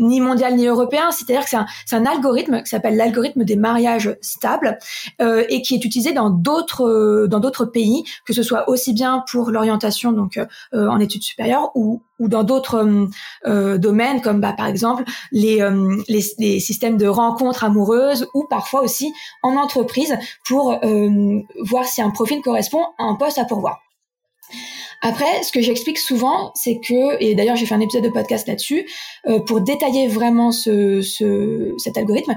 [0.00, 4.16] ni mondial ni européen, c'est-à-dire que c'est un, un, algorithme qui s'appelle l'algorithme des mariages
[4.22, 4.78] stables
[5.20, 8.92] euh, et qui est utilisé dans d'autres euh, dans d'autres pays, que ce soit aussi
[8.92, 10.46] bien pour l'orientation donc euh,
[10.88, 13.08] en études supérieures ou, ou dans d'autres
[13.46, 15.62] euh, domaines comme bah, par exemple les,
[16.08, 19.12] les, les, systèmes de rencontres amoureuses ou parfois aussi
[19.42, 20.16] en entreprise
[20.46, 20.78] pour
[21.60, 23.80] voir si un profil correspond à un poste à pourvoir.
[25.02, 28.46] Après, ce que j'explique souvent, c'est que, et d'ailleurs j'ai fait un épisode de podcast
[28.46, 28.86] là-dessus,
[29.26, 31.00] euh, pour détailler vraiment ce,
[31.78, 32.34] cet algorithme,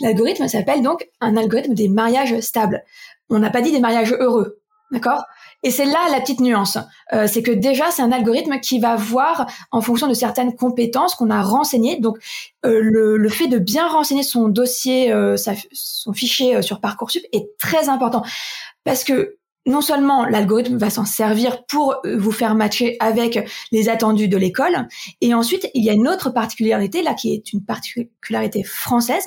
[0.00, 2.84] l'algorithme s'appelle donc un algorithme des mariages stables.
[3.30, 4.60] On n'a pas dit des mariages heureux,
[4.94, 5.24] d'accord?
[5.62, 6.78] Et c'est là la petite nuance,
[7.12, 11.14] euh, c'est que déjà c'est un algorithme qui va voir en fonction de certaines compétences
[11.14, 11.98] qu'on a renseignées.
[11.98, 12.18] Donc
[12.64, 16.80] euh, le, le, fait de bien renseigner son dossier, euh, sa, son fichier euh, sur
[16.80, 18.22] parcoursup est très important.
[18.84, 23.88] Parce que non seulement l'algorithme va s'en servir pour euh, vous faire matcher avec les
[23.88, 24.88] attendus de l'école,
[25.20, 29.24] et ensuite il y a une autre particularité là qui est une particularité française,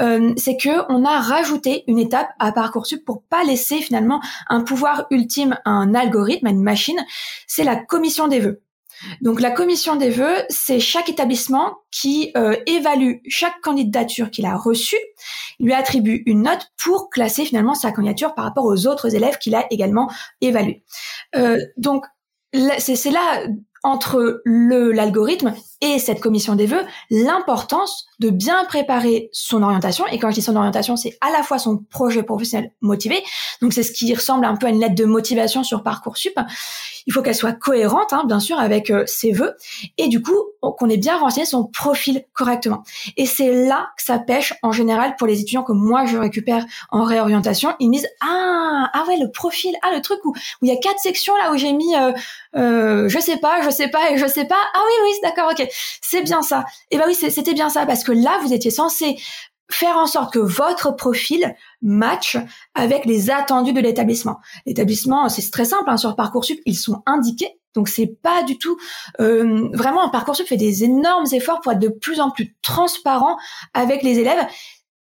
[0.00, 4.62] euh, c'est que on a rajouté une étape à parcoursup pour pas laisser finalement un
[4.62, 6.98] pouvoir ultime à un algorithme, à une machine,
[7.46, 8.62] c'est la commission des vœux.
[9.20, 14.56] Donc la commission des vœux, c'est chaque établissement qui euh, évalue chaque candidature qu'il a
[14.56, 14.98] reçue,
[15.58, 19.54] lui attribue une note pour classer finalement sa candidature par rapport aux autres élèves qu'il
[19.54, 20.10] a également
[20.40, 20.82] évalués.
[21.36, 22.04] Euh, donc
[22.78, 23.46] c'est là
[23.82, 30.06] entre l'algorithme et cette commission des vœux l'importance de bien préparer son orientation.
[30.08, 33.22] Et quand je dis son orientation c'est à la fois son projet professionnel motivé.
[33.62, 36.38] Donc c'est ce qui ressemble un peu à une lettre de motivation sur parcoursup
[37.06, 39.54] il faut qu'elle soit cohérente hein, bien sûr avec euh, ses vœux.
[39.98, 42.82] Et du coup qu'on ait bien renseigné son profil correctement.
[43.16, 46.64] Et c'est là que ça pêche en général pour les étudiants que moi je récupère
[46.90, 47.74] en réorientation.
[47.80, 49.74] Ils me disent ah ah ouais le profil.
[49.82, 52.12] Ah le truc où, il y a quatre sections là où j'ai mis euh,
[52.56, 55.50] euh, je sais pas je sais pas et je sais pas ah oui oui d'accord
[55.50, 55.66] ok.
[56.02, 56.64] C'est bien ça.
[56.90, 59.16] Et eh ben oui, c'était bien ça parce que là, vous étiez censé
[59.70, 62.36] faire en sorte que votre profil match
[62.74, 64.40] avec les attendus de l'établissement.
[64.66, 67.58] L'établissement, c'est très simple hein, sur parcoursup, ils sont indiqués.
[67.74, 68.76] Donc c'est pas du tout
[69.20, 73.36] euh, vraiment parcoursup fait des énormes efforts pour être de plus en plus transparent
[73.74, 74.44] avec les élèves,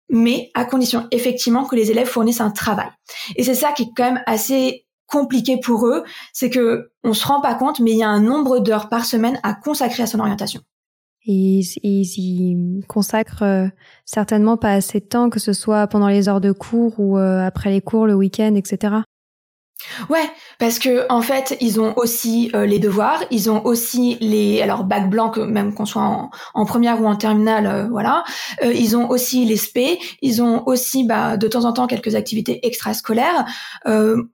[0.08, 2.88] mais à condition effectivement que les élèves fournissent un travail.
[3.36, 7.24] Et c'est ça qui est quand même assez compliqué pour eux, c'est que on se
[7.26, 10.06] rend pas compte, mais il y a un nombre d'heures par semaine à consacrer à
[10.06, 10.60] son orientation.
[11.28, 13.66] Et ils y consacrent euh,
[14.04, 17.44] certainement pas assez de temps, que ce soit pendant les heures de cours ou euh,
[17.44, 18.94] après les cours, le week-end, etc.
[20.08, 20.24] Ouais,
[20.58, 24.84] parce que en fait, ils ont aussi euh, les devoirs, ils ont aussi les alors
[24.84, 28.24] bac blanc même qu'on soit en, en, première ou en terminale, voilà.
[28.62, 32.66] ils ont aussi les SP, ils ont aussi bah, de temps en temps quelques activités
[32.66, 33.44] extrascolaires.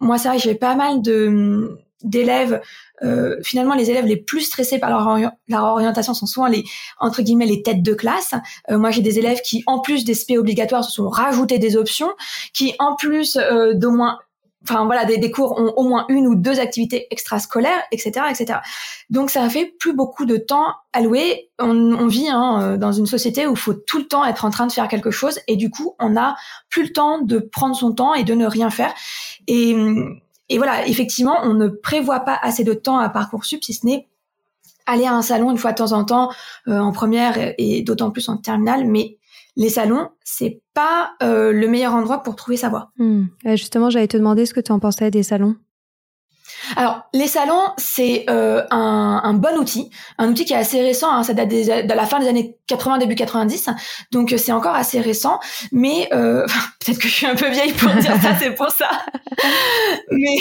[0.01, 2.61] moi, ça, j'ai pas mal de d'élèves
[3.03, 6.65] euh, finalement les élèves les plus stressés par leur, orientation sont souvent les
[7.01, 8.35] entre guillemets les têtes de classe.
[8.71, 11.77] Euh, moi j'ai des élèves qui en plus des SP obligatoires se sont rajoutés des
[11.77, 12.11] options,
[12.53, 14.19] qui en plus euh, d'au moins
[14.65, 18.61] enfin voilà des, cours ont au moins une ou deux activités extrascolaires, etc., etc.
[19.11, 21.51] Donc ça fait plus beaucoup de temps alloué.
[21.59, 24.45] On, on vit hein, euh, dans une société où il faut tout le temps être
[24.45, 26.37] en train de faire quelque chose et du coup on a
[26.71, 28.95] plus le temps de prendre son temps et de ne rien faire.
[29.47, 29.75] Et
[30.53, 34.07] et voilà, effectivement, on ne prévoit pas assez de temps à Parcoursup, si ce n'est
[34.85, 36.31] aller à un salon une fois de temps en temps
[36.69, 39.17] euh, en première et d'autant plus en terminale, mais
[39.57, 42.91] les salons, c'est pas euh, le meilleur endroit pour trouver sa voie.
[42.99, 43.25] Hmm.
[43.47, 45.57] Justement, j'allais te demander ce que tu en pensais des salons.
[46.77, 51.11] Alors, les salons, c'est euh, un, un, bon outil, un outil qui est assez récent,
[51.11, 53.71] hein, ça date de la fin des années 80, début 90,
[54.11, 55.41] donc euh, c'est encore assez récent,
[55.73, 56.47] mais euh,
[56.81, 58.91] peut-être que je suis un peu vieille pour dire ça, c'est pour ça.
[60.11, 60.37] mais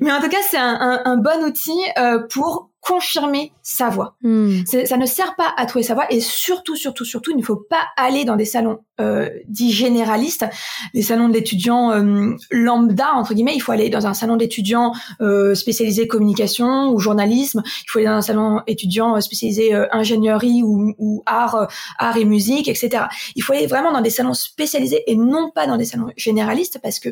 [0.00, 4.16] Mais en tout cas, c'est un, un, bon outil euh, pour confirmer sa voix.
[4.22, 4.64] Hmm.
[4.64, 7.56] Ça ne sert pas à trouver sa voix et surtout, surtout, surtout, il ne faut
[7.56, 10.46] pas aller dans des salons euh, dits généralistes,
[10.94, 13.54] des salons d'étudiants euh, lambda entre guillemets.
[13.54, 17.62] Il faut aller dans un salon d'étudiants euh, spécialisé communication ou journalisme.
[17.66, 21.68] Il faut aller dans un salon étudiant spécialisé euh, ingénierie ou, ou art,
[21.98, 23.04] art et musique, etc.
[23.34, 26.78] Il faut aller vraiment dans des salons spécialisés et non pas dans des salons généralistes
[26.82, 27.10] parce que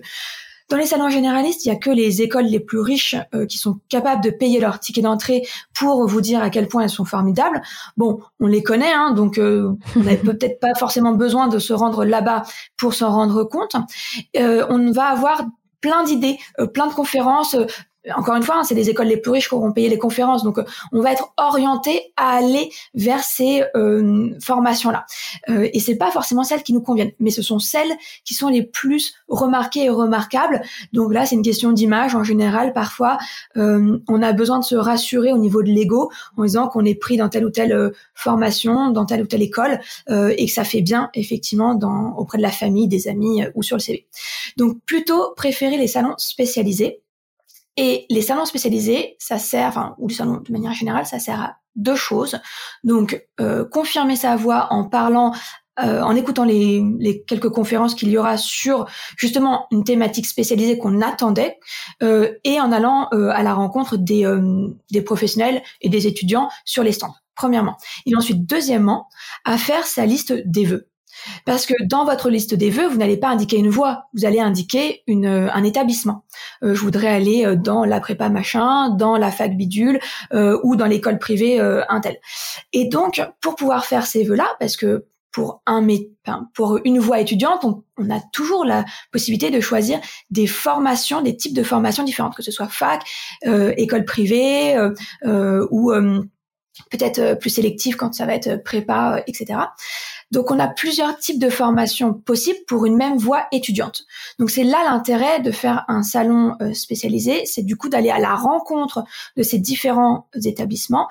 [0.69, 3.59] dans les salons généralistes, il y a que les écoles les plus riches euh, qui
[3.59, 5.47] sont capables de payer leur ticket d'entrée
[5.79, 7.63] pour vous dire à quel point elles sont formidables.
[7.97, 11.73] Bon, on les connaît, hein, donc euh, on n'a peut-être pas forcément besoin de se
[11.73, 12.43] rendre là-bas
[12.77, 13.77] pour s'en rendre compte.
[14.37, 15.45] Euh, on va avoir
[15.81, 16.39] plein d'idées,
[16.75, 17.55] plein de conférences,
[18.15, 20.45] encore une fois, hein, c'est les écoles les plus riches qui auront payé les conférences,
[20.45, 25.07] donc euh, on va être orienté à aller vers ces euh, formations-là.
[25.49, 27.93] Euh, et c'est pas forcément celles qui nous conviennent, mais ce sont celles
[28.25, 30.63] qui sont les plus remarquées et remarquables.
[30.93, 32.73] Donc là, c'est une question d'image en général.
[32.73, 33.19] Parfois,
[33.57, 36.95] euh, on a besoin de se rassurer au niveau de l'ego en disant qu'on est
[36.95, 40.83] pris dans telle ou telle formation, dans telle ou telle école, et que ça fait
[40.83, 44.07] bien effectivement dans, auprès de la famille, des amis ou sur le CV.
[44.57, 47.01] Donc plutôt préférer les salons spécialisés
[47.77, 51.41] et les salons spécialisés, ça sert, enfin, ou les salons de manière générale, ça sert
[51.41, 52.39] à deux choses.
[52.85, 55.35] Donc, euh, confirmer sa voix en parlant,
[55.81, 58.87] euh, en écoutant les, quelques conférences qu'il y aura sur
[59.19, 61.59] justement une thématique spécialisée qu'on attendait,
[62.03, 64.27] euh, et en allant à la rencontre des,
[64.91, 67.15] des professionnels et des étudiants sur les stands.
[67.35, 67.77] Premièrement.
[68.07, 69.09] Et ensuite, deuxièmement,
[69.45, 70.89] à faire sa liste des vœux.
[71.45, 74.41] Parce que dans votre liste des vœux, vous n'allez pas indiquer une voie, vous allez
[74.41, 76.25] indiquer une, un établissement.
[76.63, 80.01] Euh, je voudrais aller euh, dans la prépa machin, dans la fac bidule
[80.33, 82.17] euh, ou dans l'école privée euh, Intel.
[82.73, 85.87] Et donc, pour pouvoir faire ces vœux-là, parce que pour un
[86.27, 90.01] enfin, pour une voie étudiante, on, on, a toujours la possibilité de choisir
[90.31, 93.03] des formations, des types de formations différentes, que ce soit fac,
[93.45, 94.75] école privée
[95.23, 95.93] ou
[96.91, 99.59] peut-être plus sélective quand ça va être prépa, etc.
[100.33, 104.05] Donc on a plusieurs types de formations possibles pour une même voie étudiante.
[104.39, 108.19] Donc c'est là l'intérêt de faire un salon euh, spécialisé, c'est du coup d'aller à
[108.19, 109.05] la rencontre
[109.37, 111.09] de ces différents établissements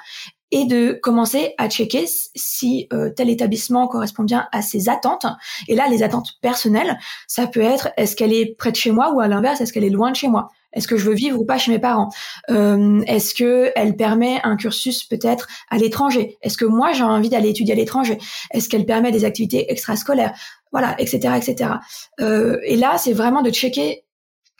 [0.51, 2.05] et de commencer à checker
[2.35, 5.25] si euh, tel établissement correspond bien à ses attentes.
[5.67, 9.13] Et là, les attentes personnelles, ça peut être est-ce qu'elle est près de chez moi
[9.13, 10.49] ou à l'inverse, est-ce qu'elle est loin de chez moi?
[10.75, 12.09] Est-ce que je veux vivre ou pas chez mes parents?
[12.49, 16.37] Euh, Est-ce que elle permet un cursus peut-être à l'étranger?
[16.41, 18.17] Est-ce que moi j'ai envie d'aller étudier à l'étranger?
[18.51, 20.33] Est-ce qu'elle permet des activités extrascolaires?
[20.71, 21.71] Voilà, etc., etc.
[22.19, 24.03] Euh, et là, c'est vraiment de checker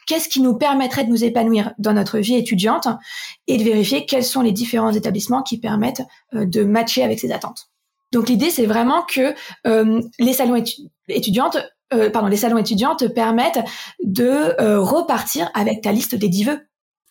[0.06, 2.88] qu'est-ce qui nous permettrait de nous épanouir dans notre vie étudiante
[3.48, 7.32] et de vérifier quels sont les différents établissements qui permettent euh, de matcher avec ces
[7.32, 7.70] attentes.
[8.12, 9.34] Donc l'idée, c'est vraiment que
[9.68, 10.64] euh, les salons
[11.10, 11.58] étudiantes
[11.94, 13.60] euh, pardon, les salons étudiants te permettent
[14.04, 16.60] de euh, repartir avec ta liste des 10 vœux.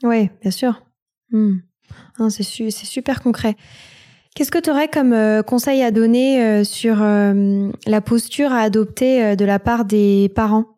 [0.02, 0.83] Oui, bien sûr.
[1.30, 1.59] Hmm.
[2.28, 3.54] C'est super concret.
[4.35, 9.61] Qu'est-ce que tu aurais comme conseil à donner sur la posture à adopter de la
[9.61, 10.73] part des parents?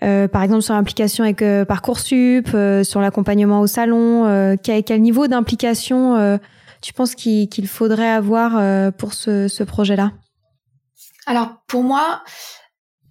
[0.00, 2.48] Par exemple sur l'implication avec Parcoursup,
[2.82, 6.38] sur l'accompagnement au salon, quel, quel, niveau d'implication
[6.82, 10.12] tu penses qu'il faudrait avoir pour ce, ce projet-là?
[11.26, 12.22] Alors pour moi,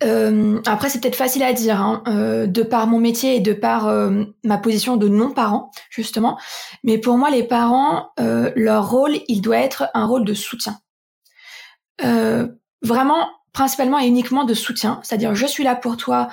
[0.03, 3.53] euh, après, c'est peut-être facile à dire, hein, euh, de par mon métier et de
[3.53, 6.37] par euh, ma position de non-parent, justement.
[6.83, 10.79] Mais pour moi, les parents, euh, leur rôle, il doit être un rôle de soutien.
[12.81, 14.99] vraiment, principalement et uniquement de soutien.
[15.01, 16.27] C'est-à-dire, je suis là pour toi,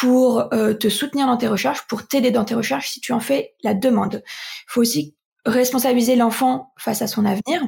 [0.00, 3.54] pour te soutenir dans tes recherches, pour t'aider dans tes recherches si tu en fais
[3.62, 4.22] la demande.
[4.24, 7.62] Il faut aussi responsabiliser l'enfant face à son avenir.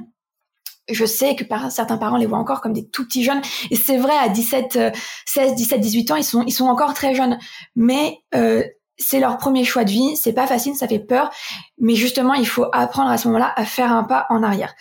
[0.91, 3.43] Je sais que par, certains parents les voient encore comme des tout petits jeunes.
[3.71, 4.79] Et c'est vrai à 17
[5.27, 7.39] 16 17 18 ans ils sont ils sont encore très jeunes.
[7.77, 8.65] Mais euh,
[8.99, 11.31] c'est leur premier choix de vie, c'est pas facile, ça fait peur,
[11.79, 14.75] mais justement, il faut apprendre à ce moment-là à faire un pas en arrière.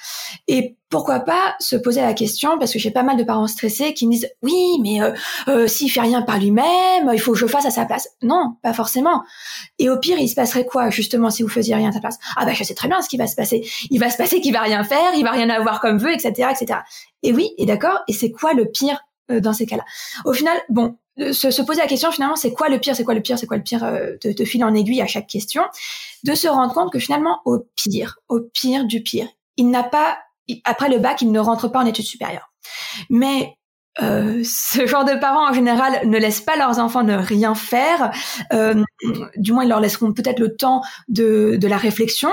[0.48, 3.94] Et pourquoi pas se poser la question, parce que j'ai pas mal de parents stressés
[3.94, 5.14] qui me disent oui, mais euh,
[5.48, 8.10] euh, s'il fait rien par lui-même, il faut que je fasse à sa place.
[8.22, 9.24] Non, pas forcément.
[9.80, 12.20] Et au pire, il se passerait quoi justement si vous faisiez rien à sa place?
[12.36, 13.66] Ah bah je sais très bien ce qui va se passer.
[13.90, 16.50] Il va se passer qu'il va rien faire, il va rien avoir comme veut, etc.,
[16.52, 16.82] etc.
[17.24, 18.00] Et oui, et d'accord.
[18.10, 19.00] Et c'est quoi le pire
[19.32, 19.86] euh, dans ces cas-là?
[20.26, 20.98] Au final, bon,
[21.32, 23.48] se, se, poser la question finalement c'est quoi le pire c'est quoi le pire c'est
[23.48, 25.64] quoi le pire euh, de, de fil en aiguille à chaque question
[26.24, 29.28] de se rendre compte que finalement au pire au pire du pire
[29.58, 30.18] il n'a pas
[30.66, 32.52] après le bac il ne rentre pas en études supérieures.
[33.10, 33.58] Mais
[34.02, 38.12] euh, ce genre de parents en général ne laissent pas leurs enfants ne rien faire.
[38.54, 38.84] Euh,
[39.36, 42.30] du moins, ils leur laisseront peut-être le temps de, de la réflexion,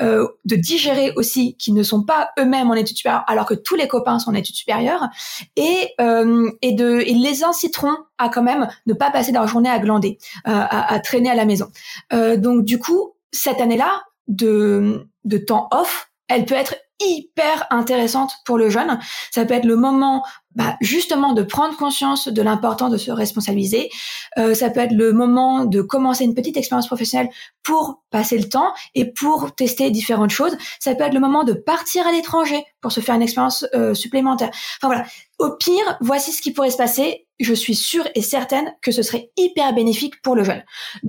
[0.00, 3.74] euh, de digérer aussi qu'ils ne sont pas eux-mêmes en études supérieures, alors que tous
[3.74, 5.08] les copains sont en études supérieures,
[5.56, 9.70] et, euh, et de, ils les inciteront à quand même ne pas passer leur journée
[9.70, 11.68] à glander, à, à, traîner à la maison.
[12.12, 18.58] donc, du coup, cette année-là de, de temps off, elle peut être hyper intéressante pour
[18.58, 18.98] le jeune.
[19.30, 20.22] Ça peut être le moment
[20.54, 23.90] bah, justement de prendre conscience de l'importance de se responsabiliser.
[24.38, 27.30] Euh, ça peut être le moment de commencer une petite expérience professionnelle
[27.62, 30.56] pour passer le temps et pour tester différentes choses.
[30.78, 33.94] Ça peut être le moment de partir à l'étranger pour se faire une expérience euh,
[33.94, 34.50] supplémentaire.
[34.50, 35.04] Enfin voilà.
[35.38, 37.26] Au pire, voici ce qui pourrait se passer.
[37.42, 40.62] Je suis sûre et certaine que ce serait hyper bénéfique pour le jeune.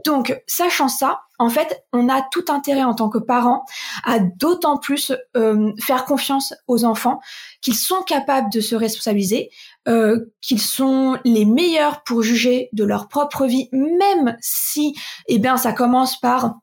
[0.05, 3.65] Donc, sachant ça, en fait, on a tout intérêt en tant que parent
[4.03, 7.19] à d'autant plus euh, faire confiance aux enfants
[7.61, 9.49] qu'ils sont capables de se responsabiliser,
[9.87, 14.95] euh, qu'ils sont les meilleurs pour juger de leur propre vie, même si,
[15.27, 16.55] eh bien, ça commence par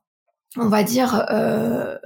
[0.57, 1.97] on va dire, euh,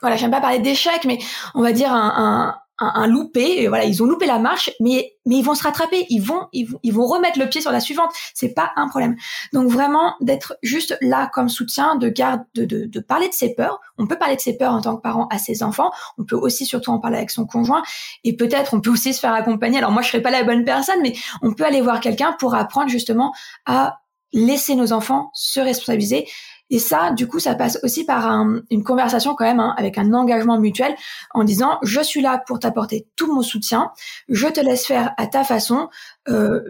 [0.00, 1.18] voilà, j'aime pas parler d'échec, mais
[1.54, 2.58] on va dire un, un,
[3.06, 3.68] loupé.
[3.68, 6.06] voilà, ils ont loupé la marche, mais mais ils vont se rattraper.
[6.10, 8.10] Ils vont ils ils vont remettre le pied sur la suivante.
[8.34, 9.16] C'est pas un problème.
[9.52, 13.54] Donc vraiment d'être juste là comme soutien, de garde, de, de, de parler de ses
[13.54, 13.80] peurs.
[13.98, 15.90] On peut parler de ses peurs en tant que parent à ses enfants.
[16.18, 17.82] On peut aussi surtout en parler avec son conjoint.
[18.24, 19.78] Et peut-être on peut aussi se faire accompagner.
[19.78, 22.54] Alors moi je serais pas la bonne personne, mais on peut aller voir quelqu'un pour
[22.54, 23.32] apprendre justement
[23.66, 23.98] à
[24.32, 26.26] laisser nos enfants se responsabiliser
[26.72, 28.26] et ça, du coup, ça passe aussi par
[28.70, 30.94] une conversation quand même hein, avec un engagement mutuel
[31.34, 33.92] en disant je suis là pour t'apporter tout mon soutien,
[34.30, 35.90] je te laisse faire à ta façon.
[36.30, 36.60] Euh,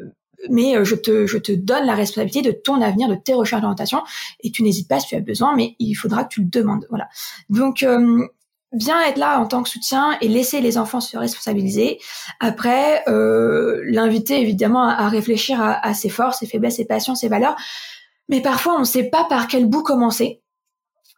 [0.51, 4.03] mais euh, je te, donne la responsabilité de ton avenir, de tes recherches d'orientation,
[4.41, 6.85] et tu n'hésites pas si tu as besoin, mais il faudra que tu le demandes.
[6.91, 7.09] Voilà.
[7.49, 8.27] Donc, euh,
[8.73, 12.01] bien être là en tant que soutien et laisser les enfants se responsabiliser.
[12.41, 17.55] Après, l'inviter évidemment à, réfléchir à, ses forces, ses faiblesses, ses passions, ses valeurs.
[18.33, 20.41] Mais parfois, on ne sait pas par quel bout commencer.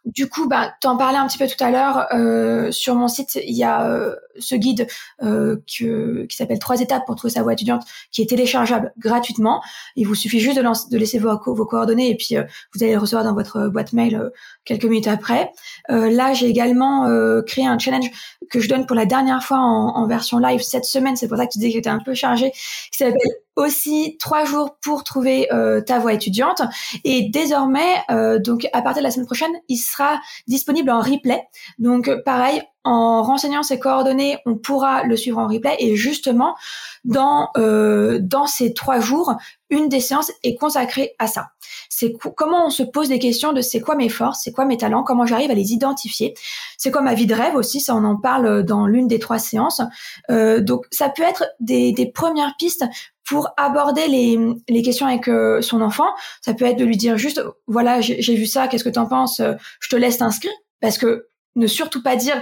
[0.03, 2.07] Du coup, bah, t'en parlais un petit peu tout à l'heure.
[2.13, 4.85] Euh, sur mon site, il y a euh, ce guide
[5.23, 9.63] euh, qui s'appelle Trois étapes pour trouver sa voie étudiante, qui est téléchargeable gratuitement.
[9.95, 12.35] Il vous suffit juste de, de laisser vos, coordonnées et puis
[12.73, 14.29] vous allez le recevoir dans votre boîte mail
[14.65, 15.53] quelques minutes après.
[15.87, 17.09] là, j'ai également
[17.47, 18.11] créé un challenge
[18.51, 21.15] que je donne pour la dernière fois en, en version live cette semaine.
[21.15, 22.51] C'est pour ça que tu disais que j'étais un peu chargée.
[22.51, 26.61] Qui s'appelle aussi trois jours pour trouver euh, ta voie étudiante.
[27.03, 31.43] Et désormais, euh, donc à partir de la semaine prochaine, il sera disponible en replay.
[31.79, 35.75] Donc pareil, en renseignant ses coordonnées, on pourra le suivre en replay.
[35.79, 36.55] Et justement,
[37.03, 39.35] dans euh, dans ces trois jours,
[39.71, 41.47] une des séances est consacrée à ça.
[41.89, 44.77] C'est comment on se pose des questions de c'est quoi mes forces, c'est quoi mes
[44.77, 46.35] talents, comment j'arrive à les identifier.
[46.77, 49.39] C'est quoi ma vie de rêve aussi, ça on en parle dans l'une des trois
[49.39, 49.81] séances.
[50.29, 52.85] Euh, donc ça peut être des, des premières pistes
[53.27, 56.07] pour aborder les, les questions avec euh, son enfant.
[56.41, 59.07] Ça peut être de lui dire juste voilà j'ai vu ça, qu'est-ce que tu en
[59.07, 59.41] penses,
[59.79, 62.41] je te laisse t'inscrire parce que ne surtout pas dire.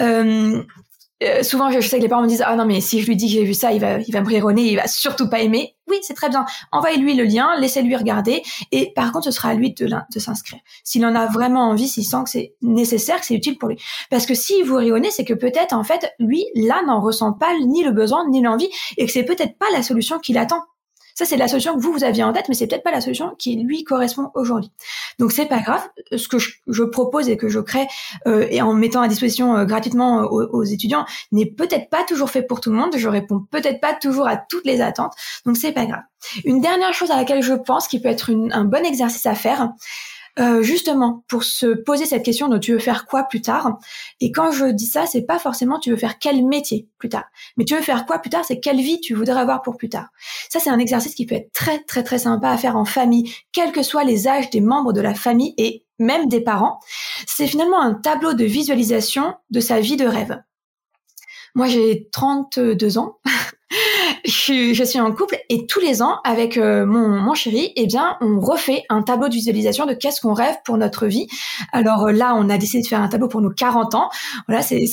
[0.00, 0.62] Euh,
[1.26, 3.16] euh, souvent, je, sais que les parents me disent ah non mais si je lui
[3.16, 5.40] dis que j'ai vu ça, il va, il va me rire il va surtout pas
[5.40, 5.74] aimer.
[5.88, 6.46] Oui, c'est très bien.
[6.70, 10.60] Envoyez-lui le lien, laissez-lui regarder, et par contre, ce sera à lui de, s'inscrire.
[10.84, 13.76] S'il en a vraiment envie, s'il sent que c'est nécessaire, que c'est utile pour lui.
[14.08, 17.52] Parce que s'il vous rionnez, c'est que peut-être en fait, lui là n'en ressent pas
[17.58, 20.62] ni le besoin ni l'envie, et que c'est peut-être pas la solution qu'il attend.
[21.14, 23.00] Ça, c'est la solution que vous, vous aviez en tête, mais c'est peut-être pas la
[23.00, 24.70] solution qui lui correspond aujourd'hui.
[25.18, 25.82] Donc, c'est pas grave.
[26.16, 27.86] Ce que je, propose et que je crée,
[28.26, 32.30] euh, et en mettant à disposition euh, gratuitement euh, aux, étudiants, n'est peut-être pas toujours
[32.30, 32.96] fait pour tout le monde.
[32.96, 35.12] Je réponds peut-être pas toujours à toutes les attentes.
[35.46, 36.02] Donc, c'est pas grave.
[36.44, 39.70] Une dernière chose à laquelle je pense qui peut être un bon exercice à faire,
[40.38, 43.78] euh, justement pour se poser cette question de tu veux faire quoi plus tard.
[44.20, 47.24] Et quand je dis ça, c'est pas forcément tu veux faire quel métier plus tard,
[47.56, 49.88] mais tu veux faire quoi plus tard, c'est quelle vie tu voudrais avoir pour plus
[49.88, 50.08] tard.
[50.48, 53.32] Ça, c'est un exercice qui peut être très très très sympa à faire en famille,
[53.52, 56.80] quels que soient les âges des membres de la famille et même des parents.
[57.26, 60.42] C'est finalement un tableau de visualisation de sa vie de rêve.
[61.54, 63.18] Moi, j'ai 32 ans.
[64.24, 68.16] Je, suis en couple et tous les ans, avec euh, mon, mon chéri, eh bien,
[68.20, 71.26] on refait un tableau de visualisation de qu'est-ce qu'on rêve pour notre vie.
[71.72, 74.10] Alors euh, là, on a décidé de faire un tableau pour nos 40 ans.
[74.46, 74.84] Voilà, c'est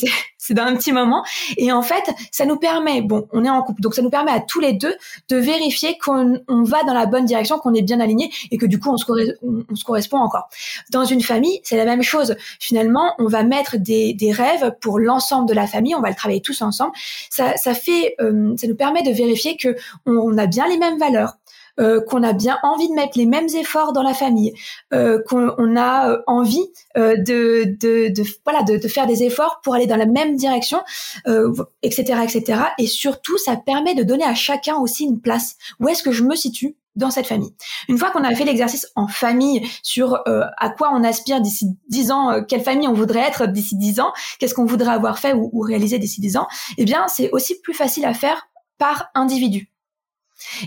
[0.50, 1.24] c'est d'un petit moment.
[1.58, 4.32] Et en fait, ça nous permet, bon, on est en couple, donc ça nous permet
[4.32, 4.96] à tous les deux
[5.30, 8.66] de vérifier qu'on on va dans la bonne direction, qu'on est bien aligné et que
[8.66, 9.06] du coup on se,
[9.44, 10.50] on, se correspond encore.
[10.92, 12.36] Dans une famille, c'est la même chose.
[12.60, 16.42] Finalement, on va mettre des, rêves pour l'ensemble de la famille, on va le travailler
[16.42, 16.94] tous ensemble.
[17.30, 19.76] Ça, ça fait, euh, ça nous permet de vérifier que
[20.08, 21.36] on, a bien les mêmes valeurs,
[21.80, 24.54] euh, qu'on a bien envie de mettre les mêmes efforts dans la famille,
[24.94, 26.66] euh, qu'on a euh, envie
[26.98, 30.36] euh, de, de, de, voilà de, de, faire des efforts pour aller dans la même
[30.36, 30.80] direction,
[31.84, 32.62] etc., etc.
[32.78, 35.56] Et surtout, ça permet de donner à chacun aussi une place.
[35.80, 37.54] Où est-ce que je me situe dans cette famille?
[37.88, 41.68] Une fois qu'on a fait l'exercice en famille sur euh, à quoi on aspire d'ici
[41.90, 45.20] 10 ans, euh, quelle famille on voudrait être d'ici 10 ans, qu'est-ce qu'on voudrait avoir
[45.20, 48.48] fait ou, ou réalisé d'ici 10 ans, eh bien c'est aussi plus facile à faire
[48.78, 49.70] par individu.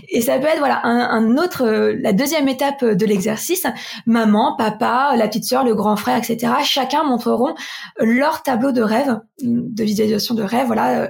[0.09, 3.65] Et ça peut être voilà un, autre, euh, la deuxième étape de l'exercice.
[4.05, 6.53] Maman, papa, la petite sœur, le grand frère, etc.
[6.63, 7.55] Chacun montreront
[7.99, 11.09] leur tableau de rêve, de visualisation de rêve, voilà,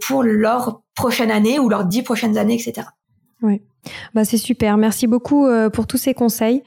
[0.00, 2.86] pour leur prochaine année ou leurs dix prochaines années, etc.
[3.42, 3.62] Oui.
[4.14, 4.76] Bah, c'est super.
[4.76, 6.62] Merci beaucoup euh, pour tous ces conseils.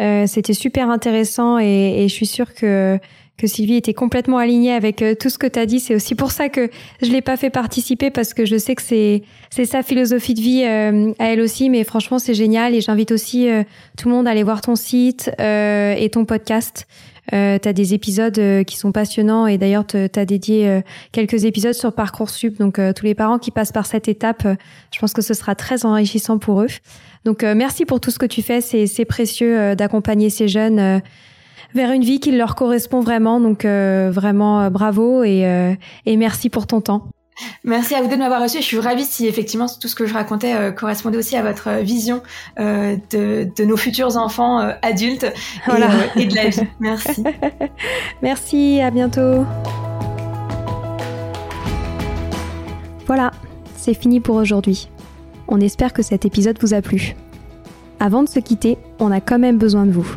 [0.00, 2.98] Euh, C'était super intéressant et, et, je suis sûre que
[3.36, 5.80] que Sylvie était complètement alignée avec euh, tout ce que tu as dit.
[5.80, 6.70] C'est aussi pour ça que
[7.02, 10.40] je l'ai pas fait participer parce que je sais que c'est c'est sa philosophie de
[10.40, 11.70] vie euh, à elle aussi.
[11.70, 13.48] Mais franchement, c'est génial et j'invite aussi
[13.98, 16.86] tout le monde à aller voir ton site et ton podcast.
[17.32, 20.80] Euh, des épisodes euh, qui sont passionnants et d'ailleurs tu as dédié euh,
[21.12, 22.58] quelques épisodes sur Parcoursup.
[22.58, 24.42] Donc euh, tous les parents qui passent par cette étape,
[24.92, 26.68] je pense que ce sera très enrichissant pour eux.
[27.24, 31.00] Donc merci pour tout ce que tu fais, c'est précieux d'accompagner ces jeunes
[31.74, 33.40] vers une vie qui leur correspond vraiment.
[33.40, 37.08] Donc vraiment bravo et, et merci pour ton temps.
[37.64, 38.58] Merci à vous deux de m'avoir reçu.
[38.58, 41.80] Je suis ravie si effectivement tout ce que je racontais euh, correspondait aussi à votre
[41.82, 42.22] vision
[42.58, 45.26] euh, de, de, nos futurs enfants euh, adultes
[45.66, 45.88] voilà.
[46.16, 46.60] et, et, de la vie.
[46.80, 47.24] Merci.
[48.22, 49.44] Merci, à bientôt.
[53.06, 53.30] Voilà,
[53.76, 54.88] c'est fini pour aujourd'hui.
[55.48, 57.14] On espère que cet épisode vous a plu.
[58.00, 60.16] Avant de se quitter, on a quand même besoin de vous.